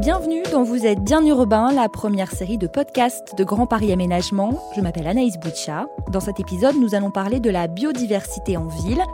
Bienvenue 0.00 0.42
dans 0.50 0.62
Vous 0.62 0.86
êtes 0.86 1.04
bien 1.04 1.22
urbain, 1.26 1.72
la 1.74 1.90
première 1.90 2.30
série 2.30 2.56
de 2.56 2.66
podcasts 2.66 3.36
de 3.36 3.44
Grand 3.44 3.66
Paris 3.66 3.92
Aménagement. 3.92 4.58
Je 4.74 4.80
m'appelle 4.80 5.06
Anaïs 5.06 5.36
Boucha. 5.38 5.88
Dans 6.10 6.20
cet 6.20 6.40
épisode, 6.40 6.74
nous 6.76 6.94
allons 6.94 7.10
parler 7.10 7.38
de 7.38 7.50
la 7.50 7.66
biodiversité 7.66 8.56
en 8.56 8.66
ville. 8.66 9.04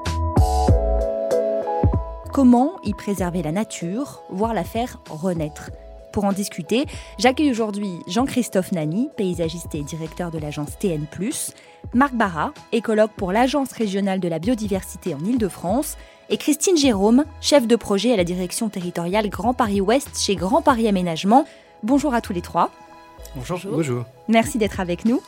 Comment 2.33 2.77
y 2.85 2.93
préserver 2.93 3.43
la 3.43 3.51
nature, 3.51 4.23
voire 4.31 4.55
la 4.55 4.63
faire 4.63 5.01
renaître 5.11 5.73
pour 6.17 6.25
en 6.25 6.33
discuter, 6.33 6.87
j'accueille 7.19 7.51
aujourd'hui 7.51 7.99
Jean-Christophe 8.07 8.73
Nani, 8.73 9.11
paysagiste 9.19 9.75
et 9.75 9.83
directeur 9.83 10.31
de 10.31 10.39
l'agence 10.39 10.79
TN+, 10.79 11.05
Marc 11.93 12.15
Barra, 12.15 12.55
écologue 12.73 13.11
pour 13.15 13.33
l'Agence 13.33 13.71
régionale 13.73 14.19
de 14.19 14.27
la 14.27 14.39
biodiversité 14.39 15.15
en 15.15 15.23
Île-de-France, 15.23 15.99
et 16.31 16.39
Christine 16.39 16.79
Jérôme, 16.79 17.27
chef 17.43 17.67
de 17.67 17.77
projet 17.77 18.15
à 18.15 18.17
la 18.17 18.25
direction 18.25 18.71
territoriale 18.71 19.29
Grand 19.29 19.53
Paris 19.53 19.83
Ouest 19.83 20.19
chez 20.19 20.37
Grand 20.37 20.63
Paris 20.63 20.89
Aménagement. 20.89 21.45
Bonjour 21.83 22.15
à 22.15 22.23
tous 22.23 22.33
les 22.33 22.41
trois. 22.41 22.71
Bonjour. 23.35 23.61
Bonjour. 23.67 24.05
Merci 24.27 24.57
d'être 24.57 24.81
avec 24.81 25.05
nous. 25.05 25.21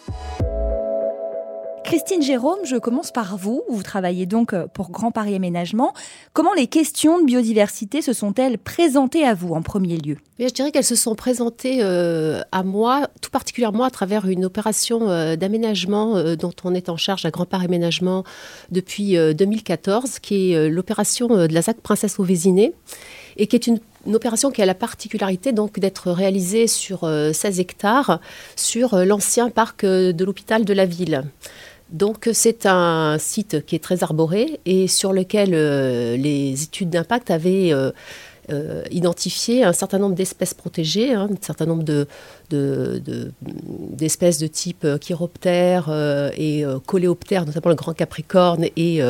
Christine 1.88 2.20
Jérôme, 2.20 2.58
je 2.64 2.76
commence 2.76 3.10
par 3.10 3.38
vous. 3.38 3.62
Vous 3.70 3.82
travaillez 3.82 4.26
donc 4.26 4.52
euh, 4.52 4.66
pour 4.66 4.90
Grand 4.90 5.10
Paris 5.10 5.34
Aménagement. 5.34 5.94
Comment 6.34 6.52
les 6.52 6.66
questions 6.66 7.18
de 7.18 7.24
biodiversité 7.24 8.02
se 8.02 8.12
sont-elles 8.12 8.58
présentées 8.58 9.24
à 9.24 9.32
vous 9.32 9.54
en 9.54 9.62
premier 9.62 9.96
lieu? 9.96 10.18
Je 10.38 10.48
dirais 10.48 10.70
qu'elles 10.70 10.84
se 10.84 10.94
sont 10.94 11.14
présentées 11.14 11.78
euh, 11.80 12.42
à 12.52 12.62
moi, 12.62 13.08
tout 13.22 13.30
particulièrement 13.30 13.84
à 13.84 13.90
travers 13.90 14.28
une 14.28 14.44
opération 14.44 15.08
euh, 15.08 15.36
d'aménagement 15.36 16.22
dont 16.34 16.52
on 16.62 16.74
est 16.74 16.90
en 16.90 16.98
charge 16.98 17.24
à 17.24 17.30
Grand 17.30 17.46
Paris 17.46 17.64
Aménagement 17.64 18.22
depuis 18.70 19.16
2014, 19.16 20.18
qui 20.18 20.52
est 20.52 20.68
l'opération 20.68 21.28
de 21.28 21.54
la 21.54 21.62
ZAC 21.62 21.80
Princesse 21.80 22.18
au 22.18 22.22
Vésiné 22.22 22.74
et 23.38 23.46
qui 23.46 23.56
est 23.56 23.66
une 23.66 23.80
opération 24.12 24.50
qui 24.50 24.62
a 24.62 24.66
la 24.66 24.74
particularité 24.74 25.52
donc 25.52 25.78
d'être 25.78 26.10
réalisée 26.10 26.66
sur 26.66 27.00
16 27.00 27.60
hectares 27.60 28.20
sur 28.56 28.96
l'ancien 29.04 29.50
parc 29.50 29.84
de 29.84 30.24
l'hôpital 30.24 30.64
de 30.64 30.72
la 30.72 30.84
ville. 30.84 31.24
Donc 31.90 32.28
c'est 32.32 32.66
un 32.66 33.16
site 33.18 33.64
qui 33.64 33.74
est 33.74 33.82
très 33.82 34.02
arboré 34.02 34.60
et 34.66 34.88
sur 34.88 35.12
lequel 35.12 35.50
euh, 35.54 36.16
les 36.16 36.62
études 36.62 36.90
d'impact 36.90 37.30
avaient 37.30 37.72
euh, 37.72 37.92
euh, 38.50 38.82
identifié 38.90 39.64
un 39.64 39.72
certain 39.72 39.98
nombre 39.98 40.14
d'espèces 40.14 40.52
protégées, 40.52 41.14
hein, 41.14 41.30
un 41.32 41.36
certain 41.40 41.64
nombre 41.64 41.84
d'espèces 42.50 44.38
de, 44.38 44.46
type 44.46 44.86
chiroptère 45.00 45.90
et 46.36 46.64
coléoptère, 46.86 47.46
notamment 47.46 47.70
le 47.70 47.74
grand 47.74 47.94
capricorne 47.94 48.66
et, 48.76 49.00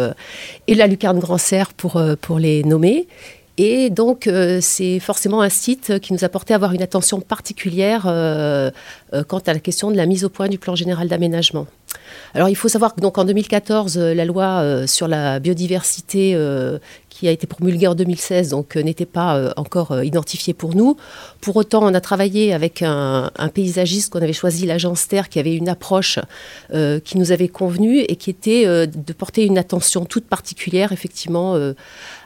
la 0.68 0.86
lucarne 0.86 1.18
grand 1.18 1.38
cerf 1.38 1.72
pour 1.72 2.38
les 2.38 2.62
nommer. 2.64 3.06
Et 3.58 3.90
donc, 3.90 4.30
c'est 4.60 5.00
forcément 5.00 5.42
un 5.42 5.48
site 5.48 5.98
qui 5.98 6.12
nous 6.12 6.24
a 6.24 6.28
porté 6.28 6.54
à 6.54 6.56
avoir 6.56 6.72
une 6.72 6.82
attention 6.82 7.20
particulière 7.20 8.02
quant 8.04 9.38
à 9.38 9.52
la 9.52 9.58
question 9.58 9.90
de 9.90 9.96
la 9.96 10.06
mise 10.06 10.24
au 10.24 10.28
point 10.28 10.48
du 10.48 10.58
plan 10.58 10.76
général 10.76 11.08
d'aménagement. 11.08 11.66
Alors 12.34 12.48
il 12.48 12.56
faut 12.56 12.68
savoir 12.68 12.94
que 12.94 13.00
donc 13.00 13.18
en 13.18 13.24
2014, 13.24 13.98
euh, 13.98 14.14
la 14.14 14.24
loi 14.24 14.60
euh, 14.60 14.86
sur 14.86 15.08
la 15.08 15.38
biodiversité 15.40 16.32
euh, 16.34 16.78
qui 17.08 17.26
a 17.26 17.30
été 17.30 17.46
promulguée 17.46 17.86
en 17.86 17.94
2016 17.94 18.50
donc 18.50 18.76
n'était 18.76 19.06
pas 19.06 19.52
encore 19.56 20.04
identifiée 20.04 20.54
pour 20.54 20.76
nous. 20.76 20.96
Pour 21.40 21.56
autant, 21.56 21.82
on 21.82 21.94
a 21.94 22.00
travaillé 22.00 22.52
avec 22.52 22.82
un, 22.82 23.30
paysagiste 23.52 24.12
qu'on 24.12 24.22
avait 24.22 24.32
choisi, 24.32 24.66
l'agence 24.66 25.08
Terre, 25.08 25.28
qui 25.28 25.40
avait 25.40 25.56
une 25.56 25.68
approche 25.68 26.20
qui 26.70 27.18
nous 27.18 27.32
avait 27.32 27.48
convenu 27.48 27.98
et 27.98 28.14
qui 28.14 28.30
était 28.30 28.86
de 28.86 29.12
porter 29.12 29.44
une 29.44 29.58
attention 29.58 30.04
toute 30.04 30.26
particulière 30.26 30.92
effectivement 30.92 31.56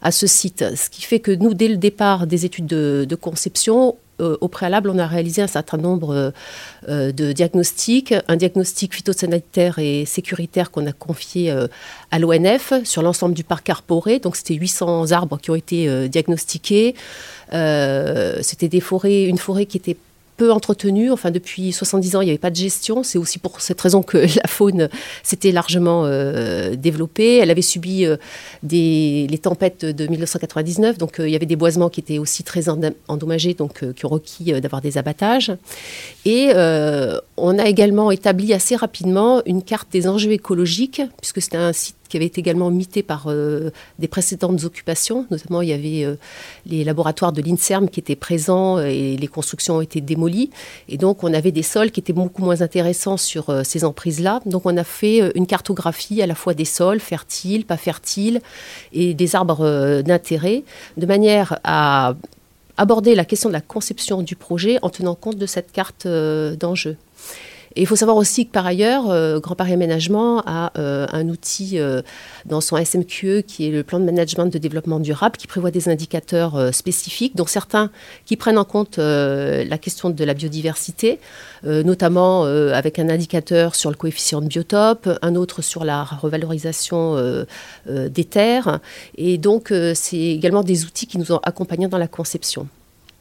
à 0.02 0.10
ce 0.10 0.26
site. 0.26 0.62
Ce 0.76 0.90
qui 0.90 1.00
fait 1.00 1.20
que 1.20 1.30
nous, 1.30 1.54
dès 1.54 1.68
le 1.68 1.78
départ 1.78 2.26
des 2.26 2.44
études 2.44 2.66
de 2.66 3.14
conception, 3.14 3.96
euh, 4.22 4.36
au 4.40 4.48
préalable, 4.48 4.90
on 4.90 4.98
a 4.98 5.06
réalisé 5.06 5.42
un 5.42 5.46
certain 5.46 5.76
nombre 5.76 6.14
euh, 6.14 6.30
euh, 6.88 7.12
de 7.12 7.32
diagnostics, 7.32 8.14
un 8.28 8.36
diagnostic 8.36 8.94
phytosanitaire 8.94 9.78
et 9.78 10.04
sécuritaire 10.04 10.70
qu'on 10.70 10.86
a 10.86 10.92
confié 10.92 11.54
à 12.10 12.18
l'ONF 12.18 12.72
sur 12.84 13.02
l'ensemble 13.02 13.34
du 13.34 13.44
parc 13.44 13.68
arboré. 13.70 14.18
Donc, 14.18 14.36
c'était 14.36 14.54
800 14.54 15.12
arbres 15.12 15.38
qui 15.38 15.50
ont 15.50 15.54
été 15.54 16.08
diagnostiqués. 16.08 16.94
c'était 17.50 18.68
des 18.68 18.80
forêts, 18.80 19.24
une 19.24 19.38
forêt 19.38 19.66
qui 19.66 19.76
était 19.76 19.96
peu 20.36 20.52
entretenu. 20.52 21.10
Enfin, 21.10 21.30
depuis 21.30 21.72
70 21.72 22.16
ans, 22.16 22.20
il 22.20 22.26
n'y 22.26 22.30
avait 22.30 22.38
pas 22.38 22.50
de 22.50 22.56
gestion. 22.56 23.02
C'est 23.02 23.18
aussi 23.18 23.38
pour 23.38 23.60
cette 23.60 23.80
raison 23.80 24.02
que 24.02 24.18
la 24.36 24.48
faune 24.48 24.88
s'était 25.22 25.52
largement 25.52 26.04
euh, 26.04 26.74
développée. 26.76 27.38
Elle 27.38 27.50
avait 27.50 27.62
subi 27.62 28.04
euh, 28.04 28.16
des, 28.62 29.26
les 29.30 29.38
tempêtes 29.38 29.84
de 29.84 30.06
1999, 30.06 30.98
donc 30.98 31.20
euh, 31.20 31.28
il 31.28 31.32
y 31.32 31.36
avait 31.36 31.46
des 31.46 31.56
boisements 31.56 31.88
qui 31.88 32.00
étaient 32.00 32.18
aussi 32.18 32.42
très 32.42 32.68
endommagés, 33.08 33.54
donc 33.54 33.92
qui 33.94 34.06
ont 34.06 34.08
requis 34.08 34.52
d'avoir 34.60 34.80
des 34.80 34.98
abattages. 34.98 35.52
Et 36.24 36.52
on 37.36 37.58
a 37.58 37.66
également 37.66 38.10
établi 38.10 38.52
assez 38.52 38.76
rapidement 38.76 39.42
une 39.46 39.62
carte 39.62 39.88
des 39.92 40.06
enjeux 40.08 40.32
écologiques, 40.32 41.02
puisque 41.20 41.42
c'était 41.42 41.56
un 41.56 41.72
site 41.72 41.96
qui 42.12 42.18
avait 42.18 42.26
été 42.26 42.42
également 42.42 42.70
mité 42.70 43.02
par 43.02 43.28
euh, 43.28 43.70
des 43.98 44.06
précédentes 44.06 44.64
occupations. 44.64 45.26
Notamment, 45.30 45.62
il 45.62 45.70
y 45.70 45.72
avait 45.72 46.04
euh, 46.04 46.16
les 46.66 46.84
laboratoires 46.84 47.32
de 47.32 47.40
l'INSERM 47.40 47.88
qui 47.88 48.00
étaient 48.00 48.16
présents 48.16 48.78
et 48.78 49.16
les 49.16 49.26
constructions 49.28 49.76
ont 49.76 49.80
été 49.80 50.02
démolies. 50.02 50.50
Et 50.90 50.98
donc, 50.98 51.24
on 51.24 51.32
avait 51.32 51.52
des 51.52 51.62
sols 51.62 51.90
qui 51.90 52.00
étaient 52.00 52.12
beaucoup 52.12 52.42
moins 52.42 52.60
intéressants 52.60 53.16
sur 53.16 53.48
euh, 53.48 53.62
ces 53.64 53.82
emprises-là. 53.86 54.40
Donc, 54.44 54.66
on 54.66 54.76
a 54.76 54.84
fait 54.84 55.32
une 55.34 55.46
cartographie 55.46 56.20
à 56.20 56.26
la 56.26 56.34
fois 56.34 56.52
des 56.52 56.66
sols, 56.66 57.00
fertiles, 57.00 57.64
pas 57.64 57.78
fertiles, 57.78 58.42
et 58.92 59.14
des 59.14 59.34
arbres 59.34 60.02
d'intérêt, 60.02 60.64
de 60.98 61.06
manière 61.06 61.58
à 61.64 62.14
aborder 62.76 63.14
la 63.14 63.24
question 63.24 63.48
de 63.48 63.54
la 63.54 63.62
conception 63.62 64.20
du 64.20 64.36
projet 64.36 64.78
en 64.82 64.90
tenant 64.90 65.14
compte 65.14 65.38
de 65.38 65.46
cette 65.46 65.72
carte 65.72 66.06
d'enjeu. 66.06 66.98
Il 67.76 67.86
faut 67.86 67.96
savoir 67.96 68.16
aussi 68.16 68.46
que 68.46 68.52
par 68.52 68.66
ailleurs, 68.66 69.10
euh, 69.10 69.40
Grand 69.40 69.54
Paris 69.54 69.72
Aménagement 69.72 70.42
a 70.46 70.72
euh, 70.78 71.06
un 71.12 71.28
outil 71.28 71.78
euh, 71.78 72.02
dans 72.44 72.60
son 72.60 72.76
SMQE 72.76 73.42
qui 73.46 73.66
est 73.66 73.70
le 73.70 73.82
plan 73.82 73.98
de 73.98 74.04
management 74.04 74.46
de 74.46 74.58
développement 74.58 75.00
durable 75.00 75.36
qui 75.36 75.46
prévoit 75.46 75.70
des 75.70 75.88
indicateurs 75.88 76.74
spécifiques, 76.74 77.36
dont 77.36 77.46
certains 77.46 77.90
qui 78.26 78.36
prennent 78.36 78.58
en 78.58 78.64
compte 78.64 78.98
la 78.98 79.78
question 79.78 80.10
de 80.10 80.24
la 80.24 80.34
biodiversité, 80.34 81.18
notamment 81.64 82.44
avec 82.44 82.98
un 82.98 83.08
indicateur 83.08 83.74
sur 83.74 83.90
le 83.90 83.96
coefficient 83.96 84.40
de 84.40 84.46
biotope, 84.46 85.08
un 85.22 85.34
autre 85.34 85.62
sur 85.62 85.84
la 85.84 86.04
revalorisation 86.04 87.44
des 87.86 88.24
terres. 88.24 88.80
Et 89.16 89.38
donc, 89.38 89.72
c'est 89.94 90.16
également 90.16 90.62
des 90.62 90.84
outils 90.84 91.06
qui 91.06 91.18
nous 91.18 91.32
ont 91.32 91.40
accompagnés 91.44 91.88
dans 91.88 91.98
la 91.98 92.08
conception. 92.08 92.68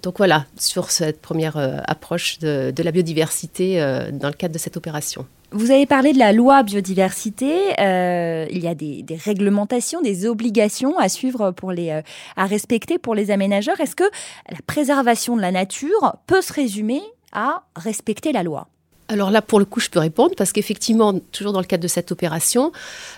Donc 0.01 0.17
voilà, 0.17 0.45
sur 0.57 0.89
cette 0.89 1.21
première 1.21 1.57
euh, 1.57 1.77
approche 1.85 2.39
de, 2.39 2.73
la 2.77 2.91
biodiversité 2.91 3.81
euh, 3.81 4.11
dans 4.11 4.29
le 4.29 4.33
cadre 4.33 4.53
de 4.53 4.59
cette 4.59 4.77
opération. 4.77 5.25
Vous 5.51 5.69
avez 5.69 5.85
parlé 5.85 6.13
de 6.13 6.17
la 6.17 6.31
loi 6.31 6.63
biodiversité. 6.63 7.79
Euh, 7.79 8.47
il 8.49 8.63
y 8.63 8.67
a 8.67 8.73
des, 8.73 9.05
réglementations, 9.23 10.01
des 10.01 10.25
obligations 10.25 10.97
à 10.97 11.09
suivre 11.09 11.51
pour 11.51 11.71
les, 11.71 11.91
à 11.91 12.45
respecter 12.45 12.97
pour 12.97 13.15
les 13.15 13.31
aménageurs. 13.31 13.79
Est-ce 13.79 13.95
que 13.95 14.09
la 14.49 14.57
préservation 14.65 15.35
de 15.35 15.41
la 15.41 15.51
nature 15.51 16.15
peut 16.25 16.41
se 16.41 16.53
résumer 16.53 17.01
à 17.33 17.63
respecter 17.75 18.31
la 18.31 18.43
loi? 18.43 18.67
Alors 19.07 19.29
là, 19.29 19.41
pour 19.41 19.59
le 19.59 19.65
coup, 19.65 19.81
je 19.81 19.89
peux 19.89 19.99
répondre 19.99 20.33
parce 20.37 20.53
qu'effectivement, 20.53 21.13
toujours 21.33 21.51
dans 21.51 21.59
le 21.59 21.65
cadre 21.65 21.83
de 21.83 21.87
cette 21.89 22.13
opération, 22.13 22.71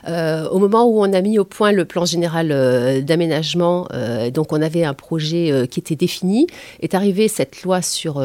euh, 0.07 0.49
au 0.49 0.57
moment 0.57 0.85
où 0.85 0.99
on 1.03 1.13
a 1.13 1.21
mis 1.21 1.37
au 1.37 1.45
point 1.45 1.71
le 1.71 1.85
plan 1.85 2.03
général 2.03 2.51
euh, 2.51 3.01
d'aménagement, 3.01 3.87
euh, 3.93 4.31
donc 4.31 4.53
on 4.53 4.61
avait 4.61 4.83
un 4.83 4.95
projet 4.95 5.67
qui 5.69 5.79
était 5.79 5.95
défini, 5.95 6.47
est 6.81 6.95
arrivée 6.95 7.27
cette 7.27 7.61
loi 7.61 7.81
sur, 7.83 8.23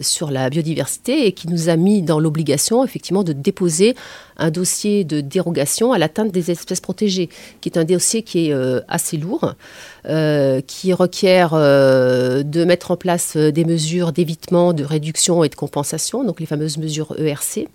sur 0.00 0.30
la 0.30 0.50
biodiversité 0.50 1.26
et 1.26 1.32
qui 1.32 1.48
nous 1.48 1.68
a 1.68 1.76
mis 1.76 2.02
dans 2.02 2.18
l'obligation, 2.18 2.84
effectivement, 2.84 3.22
de 3.22 3.32
déposer 3.32 3.94
un 4.36 4.50
dossier 4.50 5.04
de 5.04 5.20
dérogation 5.20 5.92
à 5.92 5.98
l'atteinte 5.98 6.32
des 6.32 6.50
espèces 6.50 6.80
protégées, 6.80 7.28
qui 7.60 7.68
est 7.68 7.78
un 7.78 7.84
dossier 7.84 8.22
qui 8.22 8.50
est 8.50 8.54
assez 8.88 9.16
lourd, 9.16 9.54
qui 10.66 10.92
requiert 10.92 11.52
de 11.52 12.64
mettre 12.64 12.90
en 12.90 12.96
place 12.96 13.36
des 13.36 13.64
mesures 13.64 14.12
d'évitement, 14.12 14.72
de 14.72 14.84
réduction 14.84 15.44
et 15.44 15.48
de 15.48 15.54
compensation, 15.54 16.24
donc 16.24 16.40
les 16.40 16.46
fameuses 16.46 16.78
mesures 16.78 17.14
ERC 17.18 17.68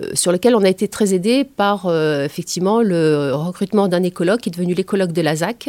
euh, 0.00 0.10
sur 0.14 0.32
lequel 0.32 0.54
on 0.54 0.62
a 0.62 0.70
été 0.70 0.88
très 0.88 1.12
aidé 1.12 1.44
par 1.44 1.84
euh, 1.84 2.24
effectivement 2.24 2.80
le 2.80 3.32
recrutement 3.34 3.88
d'un 3.88 4.02
écologue 4.02 4.40
qui 4.40 4.48
est 4.48 4.52
devenu 4.52 4.72
l'écologue 4.72 5.12
de 5.12 5.20
la 5.20 5.36
ZAC 5.36 5.68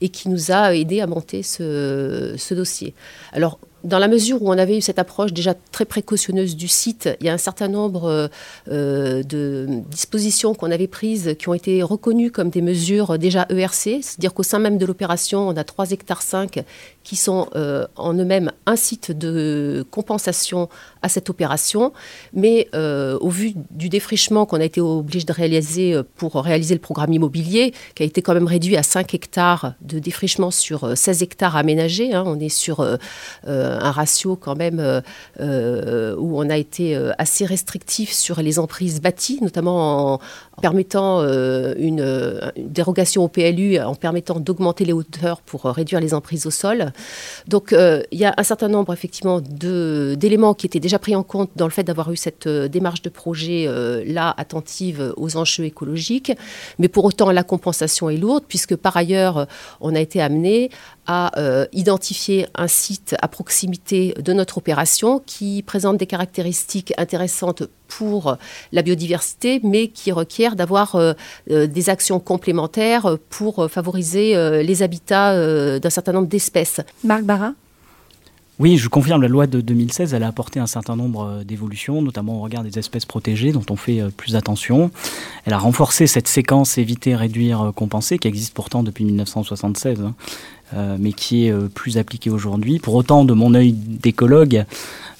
et 0.00 0.10
qui 0.10 0.28
nous 0.28 0.52
a 0.52 0.76
aidé 0.76 1.00
à 1.00 1.08
monter 1.08 1.42
ce, 1.42 2.34
ce 2.36 2.54
dossier. 2.54 2.94
Alors 3.32 3.58
dans 3.84 3.98
la 3.98 4.08
mesure 4.08 4.42
où 4.42 4.48
on 4.50 4.58
avait 4.58 4.78
eu 4.78 4.80
cette 4.80 4.98
approche 4.98 5.32
déjà 5.32 5.54
très 5.54 5.84
précautionneuse 5.84 6.56
du 6.56 6.68
site, 6.68 7.08
il 7.20 7.26
y 7.26 7.28
a 7.28 7.32
un 7.32 7.38
certain 7.38 7.68
nombre 7.68 8.04
euh, 8.06 8.28
euh, 8.70 9.22
de 9.22 9.66
dispositions 9.90 10.54
qu'on 10.54 10.70
avait 10.70 10.88
prises 10.88 11.36
qui 11.38 11.48
ont 11.48 11.54
été 11.54 11.82
reconnues 11.82 12.30
comme 12.30 12.50
des 12.50 12.62
mesures 12.62 13.18
déjà 13.18 13.46
ERC, 13.50 14.02
c'est-à-dire 14.02 14.34
qu'au 14.34 14.42
sein 14.42 14.58
même 14.58 14.78
de 14.78 14.86
l'opération, 14.86 15.48
on 15.48 15.56
a 15.56 15.64
3 15.64 15.92
hectares 15.92 16.22
5 16.22 16.64
qui 17.04 17.16
sont 17.16 17.48
euh, 17.54 17.86
en 17.96 18.14
eux-mêmes 18.14 18.50
un 18.66 18.76
site 18.76 19.12
de 19.12 19.86
compensation 19.90 20.68
à 21.00 21.08
cette 21.08 21.30
opération, 21.30 21.92
mais 22.32 22.68
au 22.74 23.28
vu 23.28 23.52
du 23.70 23.88
défrichement 23.88 24.46
qu'on 24.46 24.60
a 24.60 24.64
été 24.64 24.80
obligé 24.80 25.24
de 25.24 25.32
réaliser 25.32 26.00
pour 26.16 26.34
réaliser 26.34 26.74
le 26.74 26.80
programme 26.80 27.12
immobilier, 27.12 27.72
qui 27.94 28.02
a 28.02 28.06
été 28.06 28.20
quand 28.22 28.34
même 28.34 28.46
réduit 28.46 28.76
à 28.76 28.82
5 28.82 29.14
hectares 29.14 29.74
de 29.80 29.98
défrichement 29.98 30.50
sur 30.50 30.96
16 30.96 31.22
hectares 31.22 31.56
aménagés, 31.56 32.12
hein, 32.14 32.24
on 32.26 32.38
est 32.40 32.48
sur 32.48 32.84
un 33.68 33.90
ratio 33.90 34.36
quand 34.36 34.56
même 34.56 35.02
où 35.40 36.40
on 36.40 36.50
a 36.50 36.56
été 36.56 36.96
assez 37.18 37.44
restrictif 37.44 38.12
sur 38.12 38.40
les 38.42 38.58
emprises 38.58 39.00
bâties, 39.00 39.38
notamment 39.42 40.14
en, 40.14 40.20
permettant 40.60 41.22
une, 41.22 42.52
dérogation 42.56 43.24
au 43.24 43.28
PLU, 43.28 43.78
en 43.78 43.94
permettant 43.94 44.40
d'augmenter 44.40 44.84
les 44.84 44.92
hauteurs 44.92 45.40
pour 45.40 45.64
réduire 45.64 46.00
les 46.00 46.14
emprises 46.14 46.46
au 46.46 46.50
sol. 46.50 46.92
Donc 47.46 47.72
il 47.72 48.18
y 48.18 48.24
a 48.24 48.34
un 48.36 48.42
certain 48.42 48.68
nombre 48.68 48.92
effectivement 48.92 49.40
d'éléments 49.40 50.54
qui 50.54 50.66
étaient 50.66 50.80
déjà 50.80 50.98
pris 50.98 51.14
en 51.14 51.22
compte 51.22 51.50
dans 51.56 51.66
le 51.66 51.70
fait 51.70 51.84
d'avoir 51.84 52.10
eu 52.12 52.16
cette 52.16 52.48
démarche 52.48 53.02
de 53.02 53.08
projet 53.08 53.68
là 54.06 54.34
attentive 54.36 55.14
aux 55.16 55.36
enjeux 55.36 55.64
écologiques, 55.64 56.32
mais 56.78 56.88
pour 56.88 57.04
autant 57.04 57.30
la 57.30 57.42
compensation 57.42 58.10
est 58.10 58.16
lourde 58.16 58.44
puisque 58.48 58.76
par 58.76 58.96
ailleurs 58.96 59.46
on 59.80 59.94
a 59.94 60.00
été 60.00 60.20
amené 60.20 60.70
à 61.08 61.38
euh, 61.38 61.66
identifier 61.72 62.46
un 62.54 62.68
site 62.68 63.16
à 63.20 63.28
proximité 63.28 64.14
de 64.22 64.34
notre 64.34 64.58
opération 64.58 65.20
qui 65.24 65.62
présente 65.62 65.96
des 65.96 66.06
caractéristiques 66.06 66.92
intéressantes 66.98 67.62
pour 67.88 68.36
la 68.72 68.82
biodiversité, 68.82 69.60
mais 69.64 69.88
qui 69.88 70.12
requiert 70.12 70.54
d'avoir 70.54 70.94
euh, 70.94 71.14
euh, 71.50 71.66
des 71.66 71.90
actions 71.90 72.20
complémentaires 72.20 73.16
pour 73.30 73.68
favoriser 73.70 74.34
les 74.62 74.82
habitats 74.82 75.78
d'un 75.78 75.90
certain 75.90 76.12
nombre 76.12 76.28
d'espèces. 76.28 76.80
Marc 77.04 77.22
Barra 77.24 77.52
oui, 78.60 78.76
je 78.76 78.88
confirme, 78.88 79.22
la 79.22 79.28
loi 79.28 79.46
de 79.46 79.60
2016, 79.60 80.14
elle 80.14 80.24
a 80.24 80.26
apporté 80.26 80.58
un 80.58 80.66
certain 80.66 80.96
nombre 80.96 81.44
d'évolutions, 81.44 82.02
notamment 82.02 82.38
au 82.38 82.40
regard 82.40 82.64
des 82.64 82.76
espèces 82.76 83.06
protégées, 83.06 83.52
dont 83.52 83.64
on 83.70 83.76
fait 83.76 84.02
plus 84.16 84.34
attention. 84.34 84.90
Elle 85.44 85.52
a 85.52 85.58
renforcé 85.58 86.08
cette 86.08 86.26
séquence 86.26 86.76
éviter, 86.76 87.14
réduire, 87.14 87.70
compenser, 87.76 88.18
qui 88.18 88.26
existe 88.26 88.54
pourtant 88.54 88.82
depuis 88.82 89.04
1976. 89.04 90.00
Euh, 90.74 90.96
mais 91.00 91.12
qui 91.12 91.46
est 91.46 91.50
euh, 91.50 91.68
plus 91.72 91.96
appliqué 91.96 92.28
aujourd'hui. 92.28 92.78
Pour 92.78 92.94
autant, 92.94 93.24
de 93.24 93.32
mon 93.32 93.54
œil 93.54 93.72
d'écologue, 93.72 94.66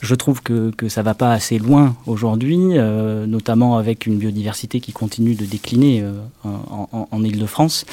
je 0.00 0.14
trouve 0.14 0.42
que, 0.42 0.70
que 0.76 0.90
ça 0.90 1.00
va 1.00 1.14
pas 1.14 1.32
assez 1.32 1.58
loin 1.58 1.96
aujourd'hui, 2.06 2.58
euh, 2.76 3.26
notamment 3.26 3.78
avec 3.78 4.04
une 4.04 4.18
biodiversité 4.18 4.80
qui 4.80 4.92
continue 4.92 5.34
de 5.34 5.46
décliner 5.46 6.04
en, 6.44 6.88
en, 6.92 7.08
en 7.10 7.24
Ile-de-France. 7.24 7.86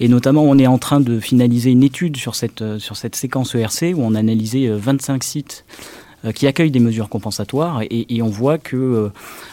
Et 0.00 0.08
notamment, 0.08 0.42
on 0.42 0.58
est 0.58 0.66
en 0.66 0.78
train 0.78 1.00
de 1.00 1.18
finaliser 1.18 1.70
une 1.70 1.82
étude 1.82 2.18
sur 2.18 2.34
cette, 2.34 2.78
sur 2.78 2.96
cette 2.96 3.16
séquence 3.16 3.54
ERC 3.54 3.94
où 3.96 4.02
on 4.02 4.14
a 4.14 4.18
analysé 4.18 4.68
25 4.68 5.24
sites 5.24 5.64
euh, 5.68 5.97
qui 6.34 6.46
accueillent 6.46 6.72
des 6.72 6.80
mesures 6.80 7.08
compensatoires 7.08 7.82
et, 7.88 8.22
on 8.22 8.28
voit 8.28 8.58
que 8.58 8.76
euh, 8.76 9.08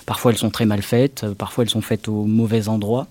parfois 0.08 0.32
elles 0.32 0.38
sont 0.38 0.50
très 0.50 0.66
mal 0.66 0.82
faites, 0.82 1.24
euh, 1.24 1.36
parfois 1.36 1.64
elles 1.64 1.70
sont 1.70 1.82
faites 1.82 2.08
au 2.08 2.26
mauvais 2.26 2.68
endroit. 2.68 3.08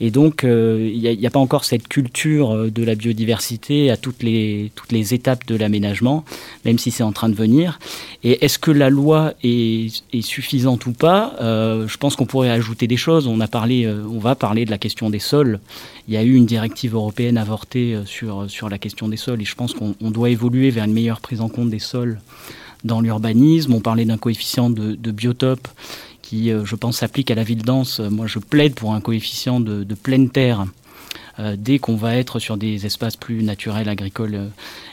Et 0.00 0.10
donc 0.10 0.42
il 0.42 0.98
n'y 0.98 1.26
a, 1.26 1.30
pas 1.30 1.38
encore 1.38 1.64
cette 1.64 1.88
culture 1.88 2.70
de 2.70 2.84
la 2.84 2.94
biodiversité 2.94 3.90
à 3.90 3.96
toutes 3.96 4.22
les, 4.22 4.70
toutes 4.74 4.92
les 4.92 5.14
étapes 5.14 5.46
de 5.46 5.56
l'aménagement, 5.56 6.24
même 6.64 6.78
si 6.78 6.90
c'est 6.90 7.02
en 7.02 7.12
train 7.12 7.28
de 7.28 7.34
venir. 7.34 7.78
Et 8.24 8.44
est-ce 8.44 8.58
que 8.58 8.70
la 8.70 8.90
loi 8.90 9.32
est, 9.42 10.02
est 10.12 10.20
suffisante 10.20 10.84
ou 10.84 10.92
pas? 10.92 11.34
Je 11.40 11.96
pense 11.96 12.14
qu'on 12.16 12.26
pourrait 12.26 12.50
ajouter 12.50 12.86
des 12.86 12.98
choses. 12.98 13.26
On, 13.26 13.40
a 13.40 13.48
parlé, 13.48 13.88
on 13.88 14.18
va 14.18 14.34
parler 14.34 14.66
de 14.66 14.70
la 14.70 14.76
question 14.76 15.08
des 15.08 15.18
sols. 15.18 15.60
Il 16.08 16.14
y 16.14 16.18
a 16.18 16.22
eu 16.22 16.34
une 16.34 16.46
directive 16.46 16.94
européenne 16.94 17.38
avortée 17.38 17.98
sur, 18.04 18.50
sur 18.50 18.68
la 18.68 18.76
question 18.76 19.08
des 19.08 19.16
sols 19.16 19.40
et 19.40 19.46
je 19.46 19.54
pense 19.54 19.72
qu'on 19.72 20.10
doit 20.10 20.28
évoluer 20.28 20.68
vers 20.68 20.84
une 20.84 20.92
meilleure 20.92 21.20
prise 21.20 21.40
en 21.40 21.48
compte 21.48 21.70
des 21.70 21.78
sols 21.78 22.18
dans 22.86 23.00
l'urbanisme. 23.00 23.74
On 23.74 23.80
parlait 23.80 24.04
d'un 24.04 24.16
coefficient 24.16 24.70
de, 24.70 25.10
biotope 25.10 25.68
qui, 26.22 26.50
euh, 26.50 26.64
je 26.64 26.74
pense, 26.74 26.98
s'applique 26.98 27.30
à 27.30 27.34
la 27.34 27.44
ville 27.44 27.62
dense. 27.62 28.00
Moi, 28.00 28.26
je 28.26 28.38
plaide 28.38 28.74
pour 28.74 28.94
un 28.94 29.00
coefficient 29.00 29.60
de, 29.60 29.84
pleine 29.94 30.30
terre 30.30 30.64
euh, 31.38 31.56
dès 31.58 31.78
qu'on 31.78 31.96
va 31.96 32.16
être 32.16 32.38
sur 32.38 32.56
des 32.56 32.86
espaces 32.86 33.16
plus 33.16 33.42
naturels, 33.42 33.88
agricoles 33.88 34.34
euh, 34.34 34.48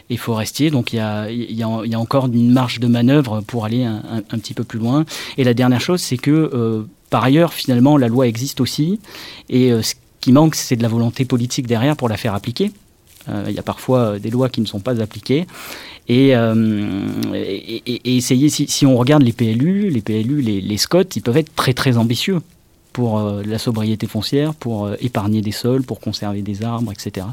et 0.10 0.18
forestiers. 0.18 0.72
Donc 0.72 0.92
il 0.92 0.98
y, 0.98 1.64
a, 1.64 2.00
encore 2.00 2.28
une 2.28 2.52
marge 2.52 2.80
de 2.80 2.88
manœuvre 2.88 3.42
pour 3.42 3.66
aller 3.66 3.84
un, 3.84 4.22
petit 4.38 4.54
peu 4.54 4.64
plus 4.64 4.80
loin. 4.80 5.06
Et 5.38 5.44
la 5.44 5.54
dernière 5.54 5.80
chose, 5.80 6.02
c'est 6.02 6.18
que 6.18 6.86
par 7.10 7.24
ailleurs, 7.24 7.54
finalement, 7.54 7.96
la 7.98 8.10
loi 8.10 8.28
existe 8.28 8.60
aussi. 8.60 9.00
Et 9.50 9.70
ce 9.82 9.94
qui 10.20 10.34
manque, 10.34 10.56
c'est 10.56 10.76
de 10.76 10.84
la 10.84 10.90
volonté 10.90 11.24
politique 11.24 11.68
derrière 11.68 11.96
pour 11.96 12.10
la 12.10 12.18
faire 12.18 12.34
appliquer. 12.34 12.72
Il 13.48 13.54
y 13.54 13.60
a 13.60 13.64
parfois 13.64 14.20
des 14.20 14.30
lois 14.30 14.50
qui 14.50 14.60
ne 14.60 14.66
sont 14.66 14.82
pas 14.82 15.02
appliquées. 15.02 15.48
Euh, 16.10 17.34
et, 17.34 17.82
et, 17.86 18.18
essayer, 18.18 18.50
si, 18.50 18.86
on 18.86 18.98
regarde 18.98 19.24
les 19.24 19.32
PLU, 19.32 19.90
les 19.90 20.02
PLU, 20.02 20.42
les, 20.42 20.60
les 20.60 20.78
SCOT, 20.78 21.04
ils 21.16 21.22
peuvent 21.22 21.38
être 21.38 21.56
très 21.56 21.74
très 21.74 21.98
ambitieux 21.98 22.40
pour 22.92 23.20
euh, 23.20 23.42
la 23.46 23.58
sobriété 23.58 24.06
foncière, 24.06 24.54
pour 24.54 24.86
euh, 24.86 24.96
épargner 25.00 25.42
des 25.42 25.52
sols, 25.52 25.84
pour 25.84 26.00
conserver 26.00 26.42
des 26.42 26.64
arbres, 26.64 26.92
etc. 26.92 27.28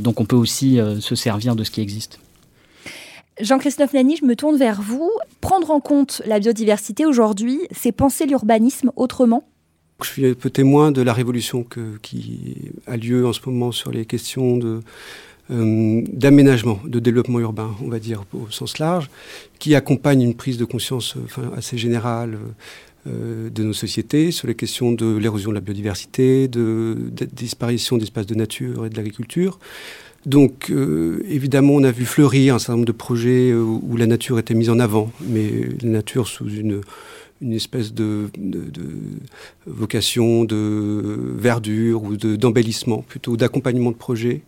donc 0.00 0.20
on 0.20 0.24
peut 0.24 0.36
aussi 0.36 0.78
se 1.00 1.14
servir 1.14 1.56
de 1.56 1.64
ce 1.64 1.70
qui 1.70 1.80
existe. 1.80 2.18
Jean-Christophe 3.40 3.92
Nani, 3.94 4.16
je 4.16 4.24
me 4.24 4.36
tourne 4.36 4.56
vers 4.56 4.80
vous. 4.80 5.10
Prendre 5.40 5.70
en 5.70 5.80
compte 5.80 6.22
la 6.26 6.38
biodiversité 6.38 7.04
aujourd'hui, 7.04 7.60
c'est 7.72 7.90
penser 7.90 8.26
l'urbanisme 8.26 8.92
autrement? 8.94 9.42
Je 10.02 10.08
suis 10.08 10.26
un 10.26 10.34
peu 10.34 10.50
témoin 10.50 10.92
de 10.92 11.02
la 11.02 11.12
révolution 11.12 11.64
que, 11.64 11.96
qui 12.02 12.72
a 12.86 12.96
lieu 12.96 13.26
en 13.26 13.32
ce 13.32 13.40
moment 13.46 13.72
sur 13.72 13.90
les 13.90 14.06
questions 14.06 14.56
de 14.56 14.82
euh, 15.50 16.02
d'aménagement, 16.12 16.80
de 16.86 16.98
développement 16.98 17.40
urbain, 17.40 17.74
on 17.82 17.88
va 17.88 17.98
dire 17.98 18.24
au 18.32 18.50
sens 18.50 18.78
large, 18.78 19.10
qui 19.58 19.74
accompagne 19.74 20.22
une 20.22 20.34
prise 20.34 20.56
de 20.56 20.64
conscience 20.64 21.16
enfin, 21.24 21.50
assez 21.56 21.76
générale 21.76 22.38
euh, 23.06 23.50
de 23.50 23.62
nos 23.62 23.74
sociétés 23.74 24.30
sur 24.30 24.48
les 24.48 24.54
questions 24.54 24.92
de 24.92 25.16
l'érosion 25.16 25.50
de 25.50 25.54
la 25.54 25.60
biodiversité, 25.60 26.48
de, 26.48 26.96
de 27.12 27.24
disparition 27.26 27.98
d'espaces 27.98 28.26
de 28.26 28.34
nature 28.34 28.86
et 28.86 28.90
de 28.90 28.96
l'agriculture. 28.96 29.58
Donc, 30.24 30.70
euh, 30.70 31.22
évidemment, 31.28 31.74
on 31.74 31.84
a 31.84 31.90
vu 31.90 32.06
fleurir 32.06 32.54
un 32.54 32.58
certain 32.58 32.74
nombre 32.74 32.86
de 32.86 32.92
projets 32.92 33.52
où 33.52 33.96
la 33.98 34.06
nature 34.06 34.38
était 34.38 34.54
mise 34.54 34.70
en 34.70 34.78
avant, 34.78 35.12
mais 35.28 35.50
la 35.82 35.90
nature 35.90 36.26
sous 36.26 36.48
une, 36.48 36.80
une 37.42 37.52
espèce 37.52 37.92
de, 37.92 38.30
vocation 39.66 40.44
de 40.44 41.18
verdure 41.36 42.02
ou 42.02 42.16
d'embellissement, 42.16 43.04
plutôt 43.06 43.36
d'accompagnement 43.36 43.90
de 43.90 43.96
projets. 43.96 44.40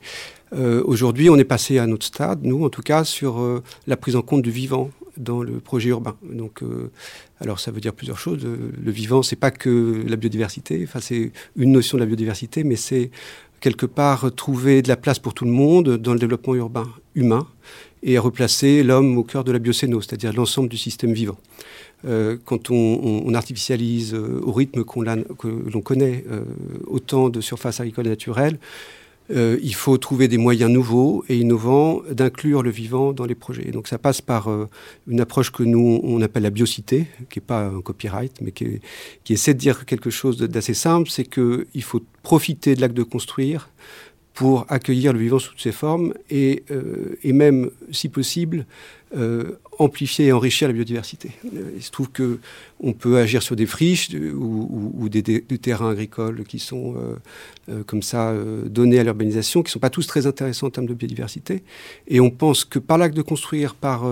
Euh, 0.57 0.83
aujourd'hui, 0.85 1.29
on 1.29 1.37
est 1.37 1.45
passé 1.45 1.79
à 1.79 1.87
notre 1.87 2.07
stade, 2.07 2.41
nous 2.43 2.65
en 2.65 2.71
tout 2.71 2.83
cas, 2.83 3.05
sur 3.05 3.41
euh, 3.41 3.63
la 3.87 3.97
prise 3.97 4.17
en 4.17 4.23
compte 4.23 4.43
du 4.43 4.51
vivant 4.51 4.91
dans 5.19 5.43
le 5.43 5.61
projet 5.61 5.91
urbain. 5.91 6.17
Donc, 6.23 6.63
euh, 6.63 6.91
alors 7.41 7.61
ça 7.61 7.71
veut 7.71 7.81
dire 7.81 7.93
plusieurs 7.93 8.19
choses. 8.19 8.41
Le, 8.43 8.91
vivant, 8.91 9.23
c'est 9.23 9.37
pas 9.37 9.51
que 9.51 10.03
la 10.07 10.17
biodiversité. 10.17 10.83
Enfin, 10.85 11.01
c'est 11.01 11.33
une 11.57 11.73
notion 11.73 11.99
de 11.99 12.03
la 12.03 12.07
biodiversité, 12.07 12.65
mais 12.65 12.77
c'est 12.77 13.11
quelque 13.61 13.87
part 13.87 14.35
trouver 14.35 14.83
de 14.83 14.89
la 14.89 14.97
place 14.97 15.19
pour 15.19 15.35
tout 15.35 15.45
le 15.45 15.51
monde 15.51 15.97
dans 15.97 16.13
le 16.13 16.19
développement 16.19 16.55
urbain 16.55 16.87
humain 17.15 17.47
et 18.03 18.19
replacer 18.19 18.83
l'homme 18.83 19.17
au 19.17 19.25
cœur 19.25 19.45
de 19.45 19.53
la 19.53 19.59
biocéno, 19.59 20.01
c'est-à-dire 20.01 20.33
l'ensemble 20.35 20.69
du 20.69 20.77
système 20.77 21.13
vivant. 21.13 21.39
quand 22.45 22.71
on, 22.71 23.35
artificialise 23.35 24.15
au 24.15 24.53
rythme 24.53 24.85
que 24.85 25.71
l'on 25.73 25.81
connaît 25.81 26.25
autant 26.87 27.31
de 27.31 27.41
surfaces 27.41 27.81
agricoles 27.81 28.07
naturelles, 28.07 28.59
euh, 29.31 29.59
il 29.63 29.75
faut 29.75 29.99
trouver 29.99 30.29
des 30.29 30.39
moyens 30.39 30.71
nouveaux 30.71 31.25
et 31.29 31.37
innovants 31.37 32.03
d'inclure 32.11 32.63
le 32.63 32.71
vivant 32.71 33.13
dans 33.13 33.25
les 33.25 33.35
projets. 33.35 33.71
donc 33.73 33.89
ça 33.89 33.99
passe 33.99 34.21
par 34.21 34.49
euh, 34.49 34.69
une 35.09 35.21
approche 35.21 35.51
que 35.51 35.65
nous, 35.65 36.01
on 36.03 36.23
appelle 36.23 36.45
la 36.45 36.51
biocité, 36.51 37.07
qui 37.29 37.39
n'est 37.39 37.45
pas 37.45 37.67
un 37.67 37.81
copyright, 37.81 38.41
mais 38.41 38.53
qui, 38.53 38.81
essaie 39.29 39.55
de 39.55 39.59
dire 39.59 39.85
quelque 39.85 40.11
chose 40.11 40.39
d'assez 40.39 40.75
simple, 40.75 41.11
c'est 41.11 41.25
qu'il 41.25 41.83
faut 41.83 42.03
profiter 42.23 42.75
de 42.75 42.81
l'acte 42.81 42.95
de 42.97 43.03
construire 43.03 43.71
pour 44.33 44.67
accueillir 44.69 45.13
le 45.13 45.19
vivant 45.19 45.39
sous 45.39 45.53
toutes 45.53 45.63
ses 45.63 45.73
formes 45.73 46.13
et, 46.31 46.63
euh, 46.71 47.19
et 47.23 47.33
même, 47.33 47.71
si 47.91 48.09
possible, 48.09 48.67
euh, 49.15 49.61
amplifier 49.79 50.27
et 50.27 50.33
enrichir 50.33 50.67
la 50.67 50.75
biodiversité. 50.75 51.31
Euh, 51.45 51.71
il 51.77 51.83
se 51.83 51.93
trouve 51.93 52.11
que 52.11 52.41
on 52.81 52.93
peut 52.93 53.19
agir 53.19 53.41
sur 53.41 53.55
des 53.55 53.67
friches 53.67 54.11
ou, 54.15 55.09
des, 55.09 55.23
terrains 55.43 55.91
agricoles 55.91 56.43
qui 56.45 56.59
sont 56.59 56.97
euh, 57.69 57.85
comme 57.85 58.03
ça 58.03 58.35
donnés 58.67 58.99
à 58.99 59.05
l'urbanisation, 59.05 59.63
qui 59.63 59.69
ne 59.69 59.73
sont 59.73 59.79
pas 59.79 59.91
tous 59.91 60.07
très 60.07 60.27
intéressants 60.27 60.67
en 60.67 60.71
termes 60.71 60.87
de 60.87 60.95
biodiversité. 60.95 61.63
Et 62.09 62.21
on 62.21 62.31
pense 62.31 62.65
que 62.65 62.79
par 62.79 62.99
l'acte 62.99 63.17
de 63.17 63.23
construire, 63.23 63.75
par 63.77 64.05